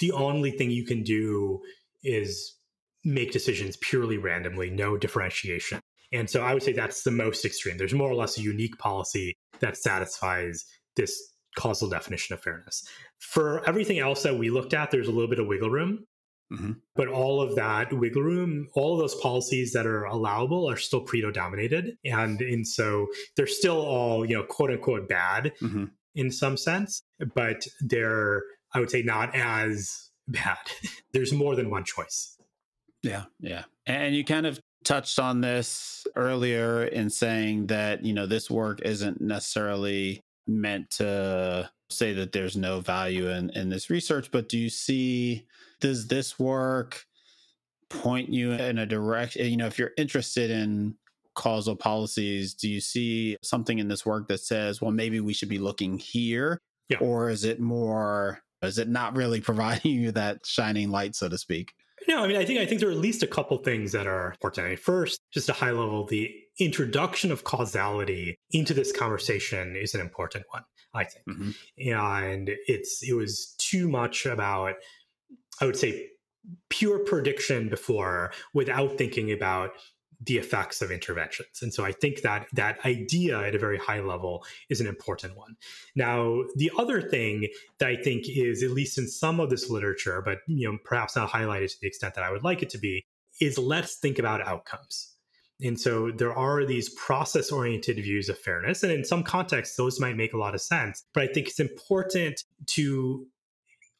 the 0.00 0.12
only 0.12 0.50
thing 0.50 0.70
you 0.70 0.84
can 0.84 1.02
do 1.02 1.60
is 2.02 2.56
make 3.04 3.32
decisions 3.32 3.76
purely 3.78 4.18
randomly, 4.18 4.70
no 4.70 4.96
differentiation. 4.96 5.80
And 6.12 6.28
so 6.28 6.42
I 6.42 6.54
would 6.54 6.62
say 6.62 6.72
that's 6.72 7.02
the 7.02 7.10
most 7.10 7.44
extreme. 7.44 7.78
There's 7.78 7.94
more 7.94 8.10
or 8.10 8.14
less 8.14 8.36
a 8.36 8.42
unique 8.42 8.76
policy 8.78 9.34
that 9.60 9.76
satisfies 9.76 10.64
this 10.96 11.16
causal 11.56 11.88
definition 11.88 12.34
of 12.34 12.42
fairness. 12.42 12.86
For 13.18 13.66
everything 13.68 13.98
else 13.98 14.22
that 14.22 14.38
we 14.38 14.50
looked 14.50 14.74
at, 14.74 14.90
there's 14.90 15.08
a 15.08 15.12
little 15.12 15.30
bit 15.30 15.38
of 15.38 15.46
wiggle 15.46 15.70
room. 15.70 16.06
Mm-hmm. 16.52 16.72
But 16.96 17.08
all 17.08 17.40
of 17.40 17.54
that 17.56 17.92
wiggle 17.92 18.22
room, 18.22 18.68
all 18.74 18.94
of 18.94 19.00
those 19.00 19.14
policies 19.20 19.72
that 19.72 19.86
are 19.86 20.04
allowable 20.04 20.68
are 20.68 20.76
still 20.76 21.04
Pareto 21.04 21.32
dominated. 21.32 21.96
And, 22.04 22.40
and 22.40 22.66
so 22.66 23.06
they're 23.36 23.46
still 23.46 23.80
all, 23.80 24.24
you 24.24 24.36
know, 24.36 24.42
quote 24.42 24.70
unquote 24.70 25.08
bad 25.08 25.52
mm-hmm. 25.62 25.84
in 26.14 26.30
some 26.30 26.56
sense, 26.56 27.02
but 27.34 27.66
they're, 27.80 28.42
I 28.74 28.80
would 28.80 28.90
say, 28.90 29.02
not 29.02 29.34
as 29.34 30.10
bad. 30.26 30.58
There's 31.12 31.32
more 31.32 31.54
than 31.54 31.70
one 31.70 31.84
choice. 31.84 32.36
Yeah. 33.02 33.24
Yeah. 33.38 33.64
And 33.86 34.14
you 34.14 34.24
kind 34.24 34.46
of 34.46 34.60
touched 34.84 35.18
on 35.18 35.40
this 35.40 36.06
earlier 36.16 36.84
in 36.84 37.10
saying 37.10 37.66
that, 37.66 38.04
you 38.04 38.12
know, 38.12 38.26
this 38.26 38.50
work 38.50 38.80
isn't 38.82 39.20
necessarily 39.20 40.20
meant 40.46 40.90
to 40.90 41.70
say 41.90 42.12
that 42.14 42.32
there's 42.32 42.56
no 42.56 42.80
value 42.80 43.28
in, 43.28 43.50
in 43.50 43.68
this 43.68 43.90
research, 43.90 44.30
but 44.30 44.48
do 44.48 44.58
you 44.58 44.68
see 44.68 45.46
does 45.80 46.08
this 46.08 46.38
work 46.38 47.04
point 47.88 48.32
you 48.32 48.52
in 48.52 48.78
a 48.78 48.86
direction 48.86 49.46
you 49.46 49.56
know 49.56 49.66
if 49.66 49.78
you're 49.78 49.92
interested 49.96 50.50
in 50.50 50.94
causal 51.34 51.74
policies 51.74 52.54
do 52.54 52.68
you 52.68 52.80
see 52.80 53.36
something 53.42 53.78
in 53.78 53.88
this 53.88 54.06
work 54.06 54.28
that 54.28 54.40
says 54.40 54.80
well 54.80 54.92
maybe 54.92 55.20
we 55.20 55.32
should 55.32 55.48
be 55.48 55.58
looking 55.58 55.98
here 55.98 56.60
yeah. 56.88 56.98
or 56.98 57.30
is 57.30 57.44
it 57.44 57.60
more 57.60 58.40
is 58.62 58.78
it 58.78 58.88
not 58.88 59.16
really 59.16 59.40
providing 59.50 59.92
you 59.92 60.12
that 60.12 60.44
shining 60.46 60.90
light 60.90 61.14
so 61.14 61.28
to 61.28 61.38
speak 61.38 61.72
no, 62.08 62.24
I 62.24 62.26
mean, 62.26 62.36
I 62.36 62.44
think 62.44 62.58
I 62.58 62.66
think 62.66 62.80
there 62.80 62.88
are 62.88 62.92
at 62.92 62.98
least 62.98 63.22
a 63.22 63.26
couple 63.26 63.56
things 63.58 63.92
that 63.92 64.06
are 64.06 64.30
important. 64.30 64.78
First, 64.78 65.20
just 65.32 65.48
a 65.48 65.52
high 65.52 65.70
level, 65.70 66.06
the 66.06 66.32
introduction 66.58 67.30
of 67.30 67.44
causality 67.44 68.38
into 68.50 68.74
this 68.74 68.92
conversation 68.92 69.76
is 69.76 69.94
an 69.94 70.00
important 70.00 70.44
one, 70.50 70.64
I 70.94 71.04
think. 71.04 71.24
Mm-hmm. 71.28 71.90
And 71.98 72.50
it's 72.66 73.02
it 73.06 73.14
was 73.14 73.54
too 73.58 73.88
much 73.88 74.26
about 74.26 74.74
I 75.60 75.66
would 75.66 75.76
say, 75.76 76.08
pure 76.70 77.00
prediction 77.00 77.68
before 77.68 78.32
without 78.54 78.96
thinking 78.96 79.30
about 79.30 79.72
the 80.22 80.36
effects 80.36 80.82
of 80.82 80.90
interventions. 80.90 81.62
And 81.62 81.72
so 81.72 81.84
I 81.84 81.92
think 81.92 82.22
that 82.22 82.46
that 82.52 82.84
idea 82.84 83.38
at 83.40 83.54
a 83.54 83.58
very 83.58 83.78
high 83.78 84.00
level 84.00 84.44
is 84.68 84.80
an 84.80 84.86
important 84.86 85.36
one. 85.36 85.56
Now, 85.96 86.42
the 86.56 86.70
other 86.78 87.00
thing 87.00 87.48
that 87.78 87.88
I 87.88 87.96
think 87.96 88.24
is 88.28 88.62
at 88.62 88.70
least 88.70 88.98
in 88.98 89.08
some 89.08 89.40
of 89.40 89.48
this 89.48 89.70
literature, 89.70 90.20
but 90.22 90.38
you 90.46 90.70
know, 90.70 90.78
perhaps 90.84 91.16
not 91.16 91.30
highlighted 91.30 91.70
to 91.70 91.76
the 91.80 91.86
extent 91.86 92.14
that 92.14 92.24
I 92.24 92.30
would 92.30 92.44
like 92.44 92.62
it 92.62 92.70
to 92.70 92.78
be, 92.78 93.04
is 93.40 93.56
let's 93.56 93.96
think 93.96 94.18
about 94.18 94.46
outcomes. 94.46 95.14
And 95.62 95.78
so 95.78 96.10
there 96.10 96.34
are 96.34 96.64
these 96.64 96.88
process 96.90 97.50
oriented 97.50 97.96
views 97.96 98.28
of 98.28 98.38
fairness. 98.38 98.82
And 98.82 98.92
in 98.92 99.04
some 99.04 99.22
contexts, 99.22 99.76
those 99.76 100.00
might 100.00 100.16
make 100.16 100.32
a 100.32 100.38
lot 100.38 100.54
of 100.54 100.60
sense. 100.60 101.04
But 101.12 101.24
I 101.24 101.26
think 101.32 101.48
it's 101.48 101.60
important 101.60 102.44
to 102.68 103.26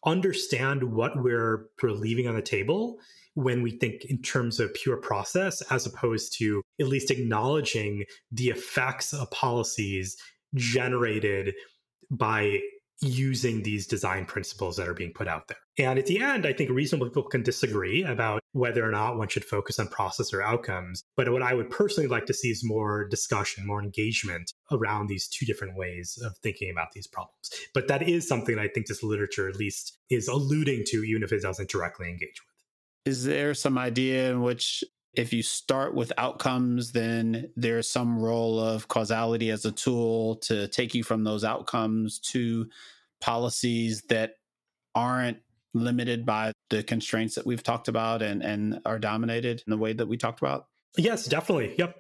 understand 0.05 0.83
what 0.83 1.23
we're, 1.23 1.67
leaving 1.83 2.29
on 2.29 2.35
the 2.35 2.43
table 2.43 2.99
when 3.35 3.63
we 3.63 3.71
think 3.71 4.05
in 4.07 4.21
terms 4.23 4.61
of 4.61 4.75
pure 4.75 4.97
process, 4.97 5.63
as 5.71 5.87
opposed 5.87 6.37
to 6.39 6.63
at 6.81 6.89
least 6.89 7.11
acknowledging 7.11 8.05
the 8.33 8.49
effects 8.49 9.13
of 9.13 9.31
policies 9.31 10.17
generated 10.55 11.55
by 12.11 12.61
using 13.03 13.63
these 13.63 13.87
design 13.87 14.27
principles 14.27 14.77
that 14.77 14.89
are 14.89 14.95
being 14.95 15.13
put 15.13 15.27
out 15.27 15.49
there. 15.49 15.57
And 15.79 15.99
at 15.99 16.07
the 16.07 16.21
end, 16.21 16.47
I 16.47 16.53
think 16.53 16.71
reasonable 16.71 17.09
people 17.09 17.23
can 17.23 17.43
disagree 17.43 18.05
about 18.05 18.41
whether 18.53 18.87
or 18.87 18.91
not 18.91 19.17
one 19.17 19.29
should 19.29 19.45
focus 19.45 19.79
on 19.79 19.89
process 19.89 20.35
or 20.35 20.43
outcomes. 20.43 21.03
But 21.17 21.33
what 21.33 21.43
I 21.43 21.55
would 21.55 21.71
personally 21.71 22.09
like 22.09 22.27
to 22.27 22.35
see 22.35 22.49
is 22.49 22.63
more 22.63 23.09
discussion, 23.09 23.67
more 23.67 23.83
engagement 23.83 24.53
around 24.71 25.07
these 25.07 25.29
two 25.29 25.47
different 25.47 25.77
ways 25.77 26.19
of 26.23 26.37
thinking 26.39 26.71
about 26.71 26.93
these 26.93 27.07
problems. 27.07 27.51
But 27.73 27.89
that 27.89 28.07
is 28.07 28.29
something 28.29 28.59
I 28.59 28.69
think 28.69 28.87
this 28.87 29.03
literature 29.03 29.49
at 29.49 29.57
least 29.57 29.99
is 30.11 30.29
alluding 30.29 30.85
to, 30.89 30.99
even 31.05 31.23
if 31.23 31.33
it 31.33 31.43
doesn't 31.43 31.71
directly 31.71 32.09
engage 32.09 32.41
with. 32.43 33.13
Is 33.13 33.25
there 33.25 33.55
some 33.55 33.79
idea 33.79 34.31
in 34.31 34.43
which 34.43 34.85
if 35.15 35.33
you 35.33 35.43
start 35.43 35.95
with 35.95 36.13
outcomes, 36.17 36.93
then 36.93 37.51
there's 37.57 37.91
some 37.91 38.19
role 38.19 38.61
of 38.61 38.89
causality 38.89 39.51
as 39.51 39.65
a 39.65 39.73
tool 39.73 40.37
to 40.37 40.69
take 40.69 40.95
you 40.95 41.03
from 41.03 41.25
those 41.25 41.45
outcomes 41.45 42.19
to 42.19 42.69
policies 43.21 44.03
that 44.09 44.35
aren't 44.95 45.39
limited 45.75 46.25
by 46.25 46.53
the 46.69 46.83
constraints 46.83 47.35
that 47.35 47.47
we've 47.47 47.63
talked 47.63 47.89
about 47.89 48.23
and, 48.23 48.43
and 48.43 48.81
are 48.85 48.99
dominated 48.99 49.63
in 49.67 49.71
the 49.71 49.77
way 49.77 49.93
that 49.93 50.07
we 50.07 50.17
talked 50.17 50.41
about? 50.41 50.67
Yes, 50.97 51.27
definitely. 51.27 51.75
Yep. 51.79 51.97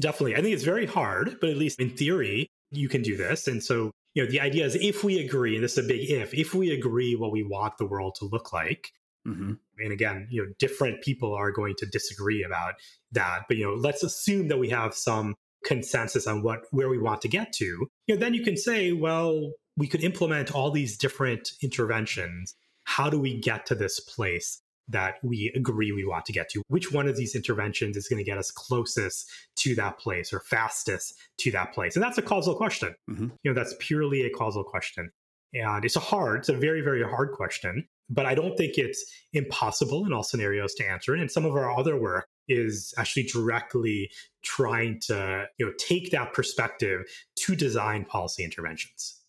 Definitely. 0.00 0.36
I 0.36 0.40
think 0.40 0.54
it's 0.54 0.64
very 0.64 0.86
hard, 0.86 1.38
but 1.40 1.50
at 1.50 1.56
least 1.56 1.80
in 1.80 1.90
theory, 1.90 2.48
you 2.70 2.88
can 2.88 3.02
do 3.02 3.16
this. 3.16 3.46
And 3.46 3.62
so, 3.62 3.90
you 4.14 4.24
know, 4.24 4.30
the 4.30 4.40
idea 4.40 4.64
is 4.64 4.74
if 4.74 5.04
we 5.04 5.20
agree, 5.20 5.54
and 5.54 5.62
this 5.62 5.78
is 5.78 5.84
a 5.84 5.88
big 5.88 6.10
if, 6.10 6.34
if 6.34 6.54
we 6.54 6.72
agree 6.72 7.14
what 7.14 7.30
we 7.30 7.42
want 7.42 7.78
the 7.78 7.86
world 7.86 8.16
to 8.18 8.24
look 8.24 8.52
like, 8.52 8.90
Mm-hmm. 9.26 9.52
And 9.78 9.92
again, 9.92 10.28
you 10.30 10.42
know, 10.42 10.52
different 10.58 11.02
people 11.02 11.34
are 11.34 11.50
going 11.50 11.74
to 11.78 11.86
disagree 11.86 12.44
about 12.44 12.74
that. 13.12 13.42
But 13.48 13.56
you 13.56 13.64
know, 13.64 13.74
let's 13.74 14.02
assume 14.02 14.48
that 14.48 14.58
we 14.58 14.70
have 14.70 14.94
some 14.94 15.34
consensus 15.64 16.26
on 16.26 16.42
what 16.42 16.64
where 16.70 16.88
we 16.88 16.98
want 16.98 17.22
to 17.22 17.28
get 17.28 17.52
to. 17.54 17.88
You 18.06 18.14
know, 18.14 18.16
then 18.16 18.34
you 18.34 18.44
can 18.44 18.56
say, 18.56 18.92
well, 18.92 19.52
we 19.76 19.88
could 19.88 20.04
implement 20.04 20.54
all 20.54 20.70
these 20.70 20.96
different 20.96 21.52
interventions. 21.62 22.54
How 22.84 23.10
do 23.10 23.18
we 23.18 23.40
get 23.40 23.66
to 23.66 23.74
this 23.74 23.98
place 23.98 24.60
that 24.88 25.14
we 25.22 25.50
agree 25.56 25.90
we 25.92 26.04
want 26.04 26.26
to 26.26 26.32
get 26.32 26.50
to? 26.50 26.62
Which 26.68 26.92
one 26.92 27.08
of 27.08 27.16
these 27.16 27.34
interventions 27.34 27.96
is 27.96 28.06
going 28.06 28.18
to 28.18 28.30
get 28.30 28.36
us 28.36 28.50
closest 28.50 29.30
to 29.56 29.74
that 29.76 29.98
place 29.98 30.32
or 30.32 30.40
fastest 30.40 31.14
to 31.38 31.50
that 31.52 31.72
place? 31.72 31.96
And 31.96 32.02
that's 32.02 32.18
a 32.18 32.22
causal 32.22 32.54
question. 32.54 32.94
Mm-hmm. 33.10 33.28
You 33.42 33.50
know, 33.50 33.54
that's 33.54 33.74
purely 33.78 34.22
a 34.26 34.30
causal 34.30 34.62
question. 34.62 35.10
And 35.54 35.84
it's 35.84 35.96
a 35.96 36.00
hard, 36.00 36.40
it's 36.40 36.48
a 36.50 36.56
very, 36.56 36.82
very 36.82 37.02
hard 37.02 37.32
question 37.32 37.88
but 38.10 38.26
I 38.26 38.34
don't 38.34 38.56
think 38.56 38.76
it's 38.76 39.04
impossible 39.32 40.06
in 40.06 40.12
all 40.12 40.22
scenarios 40.22 40.74
to 40.74 40.88
answer 40.88 41.14
it. 41.14 41.20
And 41.20 41.30
some 41.30 41.44
of 41.44 41.52
our 41.52 41.76
other 41.76 41.98
work 41.98 42.28
is 42.48 42.92
actually 42.98 43.24
directly 43.24 44.10
trying 44.42 45.00
to 45.06 45.46
you 45.58 45.66
know 45.66 45.72
take 45.78 46.10
that 46.10 46.32
perspective 46.32 47.02
to 47.36 47.56
design 47.56 48.04
policy 48.04 48.44
interventions. 48.44 49.20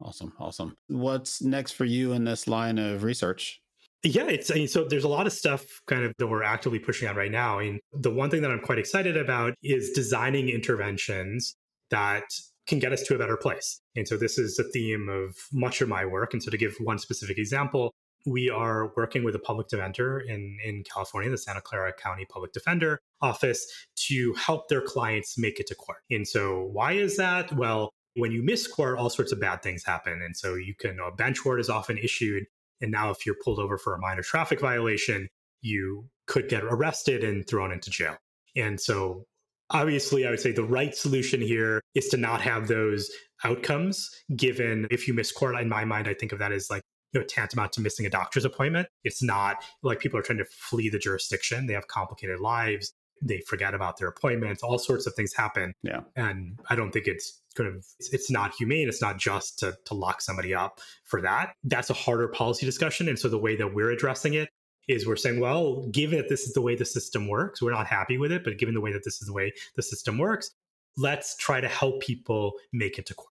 Awesome, 0.00 0.32
awesome. 0.38 0.76
What's 0.88 1.40
next 1.40 1.72
for 1.72 1.84
you 1.84 2.12
in 2.12 2.24
this 2.24 2.46
line 2.46 2.78
of 2.78 3.02
research? 3.02 3.60
Yeah, 4.02 4.26
it's 4.26 4.50
I 4.50 4.54
mean, 4.54 4.68
so 4.68 4.84
there's 4.84 5.04
a 5.04 5.08
lot 5.08 5.26
of 5.26 5.32
stuff 5.32 5.64
kind 5.86 6.04
of 6.04 6.12
that 6.18 6.26
we're 6.26 6.42
actively 6.42 6.78
pushing 6.78 7.08
on 7.08 7.16
right 7.16 7.30
now. 7.30 7.58
I 7.58 7.64
mean, 7.64 7.80
the 7.92 8.10
one 8.10 8.30
thing 8.30 8.42
that 8.42 8.50
I'm 8.50 8.60
quite 8.60 8.78
excited 8.78 9.16
about 9.16 9.54
is 9.62 9.90
designing 9.94 10.48
interventions 10.48 11.54
that 11.90 12.24
can 12.66 12.78
get 12.78 12.92
us 12.92 13.02
to 13.04 13.14
a 13.14 13.18
better 13.18 13.36
place. 13.36 13.80
And 13.94 14.06
so 14.06 14.16
this 14.16 14.38
is 14.38 14.56
the 14.56 14.64
theme 14.64 15.08
of 15.08 15.36
much 15.52 15.80
of 15.80 15.88
my 15.88 16.04
work. 16.04 16.34
And 16.34 16.42
so 16.42 16.50
to 16.50 16.56
give 16.56 16.74
one 16.80 16.98
specific 16.98 17.38
example, 17.38 17.94
we 18.26 18.50
are 18.50 18.92
working 18.96 19.24
with 19.24 19.34
a 19.34 19.38
public 19.38 19.68
defender 19.68 20.18
in, 20.18 20.58
in 20.64 20.82
California, 20.82 21.30
the 21.30 21.38
Santa 21.38 21.60
Clara 21.60 21.92
County 21.92 22.26
Public 22.28 22.52
Defender 22.52 23.00
Office, 23.22 23.66
to 24.08 24.34
help 24.34 24.68
their 24.68 24.82
clients 24.82 25.38
make 25.38 25.60
it 25.60 25.66
to 25.68 25.74
court. 25.74 25.98
And 26.10 26.26
so, 26.26 26.68
why 26.72 26.92
is 26.92 27.16
that? 27.16 27.52
Well, 27.52 27.92
when 28.14 28.32
you 28.32 28.42
miss 28.42 28.66
court, 28.66 28.98
all 28.98 29.10
sorts 29.10 29.32
of 29.32 29.40
bad 29.40 29.62
things 29.62 29.84
happen. 29.84 30.20
And 30.22 30.36
so, 30.36 30.54
you 30.54 30.74
can, 30.74 30.98
a 31.00 31.10
bench 31.10 31.44
warrant 31.44 31.60
is 31.60 31.70
often 31.70 31.98
issued. 31.98 32.44
And 32.80 32.90
now, 32.90 33.10
if 33.10 33.24
you're 33.24 33.36
pulled 33.42 33.58
over 33.58 33.78
for 33.78 33.94
a 33.94 33.98
minor 33.98 34.22
traffic 34.22 34.60
violation, 34.60 35.28
you 35.62 36.08
could 36.26 36.48
get 36.48 36.64
arrested 36.64 37.24
and 37.24 37.46
thrown 37.46 37.72
into 37.72 37.90
jail. 37.90 38.16
And 38.56 38.80
so 38.80 39.24
obviously 39.70 40.26
I 40.26 40.30
would 40.30 40.40
say 40.40 40.52
the 40.52 40.64
right 40.64 40.94
solution 40.94 41.40
here 41.40 41.80
is 41.94 42.08
to 42.08 42.16
not 42.16 42.40
have 42.40 42.68
those 42.68 43.10
outcomes 43.44 44.10
given 44.34 44.86
if 44.90 45.06
you 45.06 45.14
miss 45.14 45.32
court 45.32 45.56
in 45.56 45.68
my 45.68 45.84
mind 45.84 46.08
I 46.08 46.14
think 46.14 46.32
of 46.32 46.38
that 46.38 46.52
as 46.52 46.70
like 46.70 46.82
you 47.12 47.20
know 47.20 47.26
tantamount 47.26 47.72
to 47.74 47.80
missing 47.80 48.06
a 48.06 48.10
doctor's 48.10 48.44
appointment. 48.44 48.88
It's 49.04 49.22
not 49.22 49.62
like 49.82 50.00
people 50.00 50.18
are 50.18 50.22
trying 50.22 50.38
to 50.38 50.44
flee 50.44 50.88
the 50.88 50.98
jurisdiction. 50.98 51.66
They 51.66 51.74
have 51.74 51.88
complicated 51.88 52.40
lives. 52.40 52.92
They 53.22 53.40
forget 53.46 53.74
about 53.74 53.98
their 53.98 54.08
appointments. 54.08 54.62
All 54.62 54.78
sorts 54.78 55.06
of 55.06 55.14
things 55.14 55.32
happen. 55.32 55.72
Yeah. 55.82 56.00
And 56.16 56.58
I 56.68 56.76
don't 56.76 56.92
think 56.92 57.06
it's 57.06 57.40
kind 57.54 57.68
of 57.68 57.86
it's 58.12 58.30
not 58.30 58.54
humane. 58.54 58.88
It's 58.88 59.00
not 59.00 59.18
just 59.18 59.58
to 59.60 59.76
to 59.86 59.94
lock 59.94 60.20
somebody 60.20 60.54
up 60.54 60.80
for 61.04 61.20
that. 61.22 61.54
That's 61.64 61.90
a 61.90 61.94
harder 61.94 62.28
policy 62.28 62.66
discussion. 62.66 63.08
And 63.08 63.18
so 63.18 63.28
the 63.28 63.38
way 63.38 63.56
that 63.56 63.74
we're 63.74 63.90
addressing 63.90 64.34
it 64.34 64.50
is 64.88 65.06
we're 65.06 65.16
saying, 65.16 65.40
well, 65.40 65.86
given 65.90 66.18
that 66.18 66.28
this 66.28 66.42
is 66.42 66.52
the 66.52 66.60
way 66.60 66.76
the 66.76 66.84
system 66.84 67.28
works, 67.28 67.60
we're 67.60 67.72
not 67.72 67.86
happy 67.86 68.18
with 68.18 68.30
it, 68.30 68.44
but 68.44 68.58
given 68.58 68.74
the 68.74 68.80
way 68.80 68.92
that 68.92 69.02
this 69.04 69.20
is 69.20 69.26
the 69.26 69.32
way 69.32 69.52
the 69.74 69.82
system 69.82 70.18
works, 70.18 70.50
let's 70.96 71.36
try 71.36 71.60
to 71.60 71.68
help 71.68 72.00
people 72.00 72.52
make 72.72 72.98
it 72.98 73.06
to 73.06 73.14
court. 73.14 73.32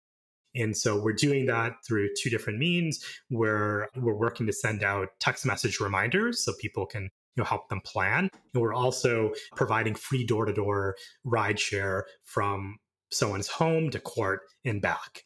And 0.57 0.77
so 0.77 1.01
we're 1.01 1.13
doing 1.13 1.47
that 1.47 1.75
through 1.87 2.11
two 2.19 2.31
different 2.31 2.59
means 2.59 3.05
where 3.29 3.89
we're 3.97 4.15
working 4.17 4.47
to 4.47 4.53
send 4.53 4.83
out 4.83 5.09
text 5.21 5.47
message 5.47 5.81
reminders 5.81 6.45
so 6.45 6.53
people 6.61 6.87
can 6.87 7.03
you 7.03 7.43
know, 7.43 7.45
help 7.45 7.69
them 7.69 7.81
plan. 7.83 8.31
And 8.55 8.63
we're 8.63 8.75
also 8.75 9.33
providing 9.55 9.95
free 9.95 10.25
door 10.25 10.47
to 10.47 10.53
door 10.53 10.97
ride 11.25 11.61
share 11.61 12.07
from 12.25 12.77
someone's 13.11 13.49
home 13.49 13.91
to 13.91 14.01
court 14.01 14.41
and 14.65 14.81
back. 14.81 15.23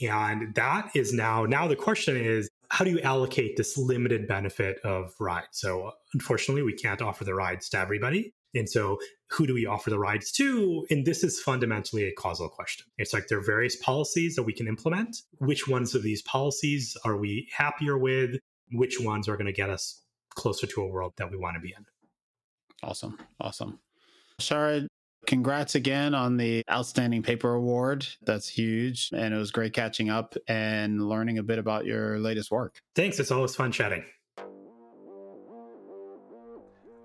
And 0.00 0.54
that 0.54 0.90
is 0.94 1.12
now, 1.12 1.44
now 1.44 1.68
the 1.68 1.76
question 1.76 2.16
is, 2.16 2.48
how 2.70 2.84
do 2.84 2.90
you 2.90 3.00
allocate 3.00 3.56
this 3.56 3.76
limited 3.76 4.28
benefit 4.28 4.78
of 4.84 5.12
ride? 5.18 5.48
So 5.50 5.92
unfortunately, 6.14 6.62
we 6.62 6.72
can't 6.72 7.02
offer 7.02 7.24
the 7.24 7.34
rides 7.34 7.68
to 7.70 7.78
everybody. 7.78 8.32
And 8.54 8.68
so, 8.68 8.98
who 9.30 9.46
do 9.46 9.54
we 9.54 9.66
offer 9.66 9.90
the 9.90 9.98
rides 9.98 10.32
to? 10.32 10.84
And 10.90 11.06
this 11.06 11.22
is 11.22 11.40
fundamentally 11.40 12.04
a 12.04 12.12
causal 12.12 12.48
question. 12.48 12.86
It's 12.98 13.12
like 13.12 13.28
there 13.28 13.38
are 13.38 13.44
various 13.44 13.76
policies 13.76 14.34
that 14.34 14.42
we 14.42 14.52
can 14.52 14.66
implement. 14.66 15.16
Which 15.38 15.68
ones 15.68 15.94
of 15.94 16.02
these 16.02 16.22
policies 16.22 16.96
are 17.04 17.16
we 17.16 17.48
happier 17.56 17.96
with? 17.96 18.36
Which 18.72 19.00
ones 19.00 19.28
are 19.28 19.36
going 19.36 19.46
to 19.46 19.52
get 19.52 19.70
us 19.70 20.02
closer 20.34 20.66
to 20.66 20.82
a 20.82 20.86
world 20.86 21.12
that 21.18 21.30
we 21.30 21.36
want 21.36 21.56
to 21.56 21.60
be 21.60 21.74
in? 21.76 21.84
Awesome. 22.82 23.18
Awesome. 23.40 23.78
Sharad, 24.40 24.86
congrats 25.26 25.74
again 25.74 26.14
on 26.14 26.36
the 26.36 26.64
Outstanding 26.70 27.22
Paper 27.22 27.52
Award. 27.52 28.06
That's 28.22 28.48
huge. 28.48 29.10
And 29.12 29.34
it 29.34 29.36
was 29.36 29.50
great 29.50 29.74
catching 29.74 30.10
up 30.10 30.34
and 30.48 31.08
learning 31.08 31.38
a 31.38 31.42
bit 31.42 31.58
about 31.58 31.84
your 31.84 32.18
latest 32.18 32.50
work. 32.50 32.78
Thanks. 32.96 33.20
It's 33.20 33.30
always 33.30 33.54
fun 33.54 33.70
chatting. 33.70 34.04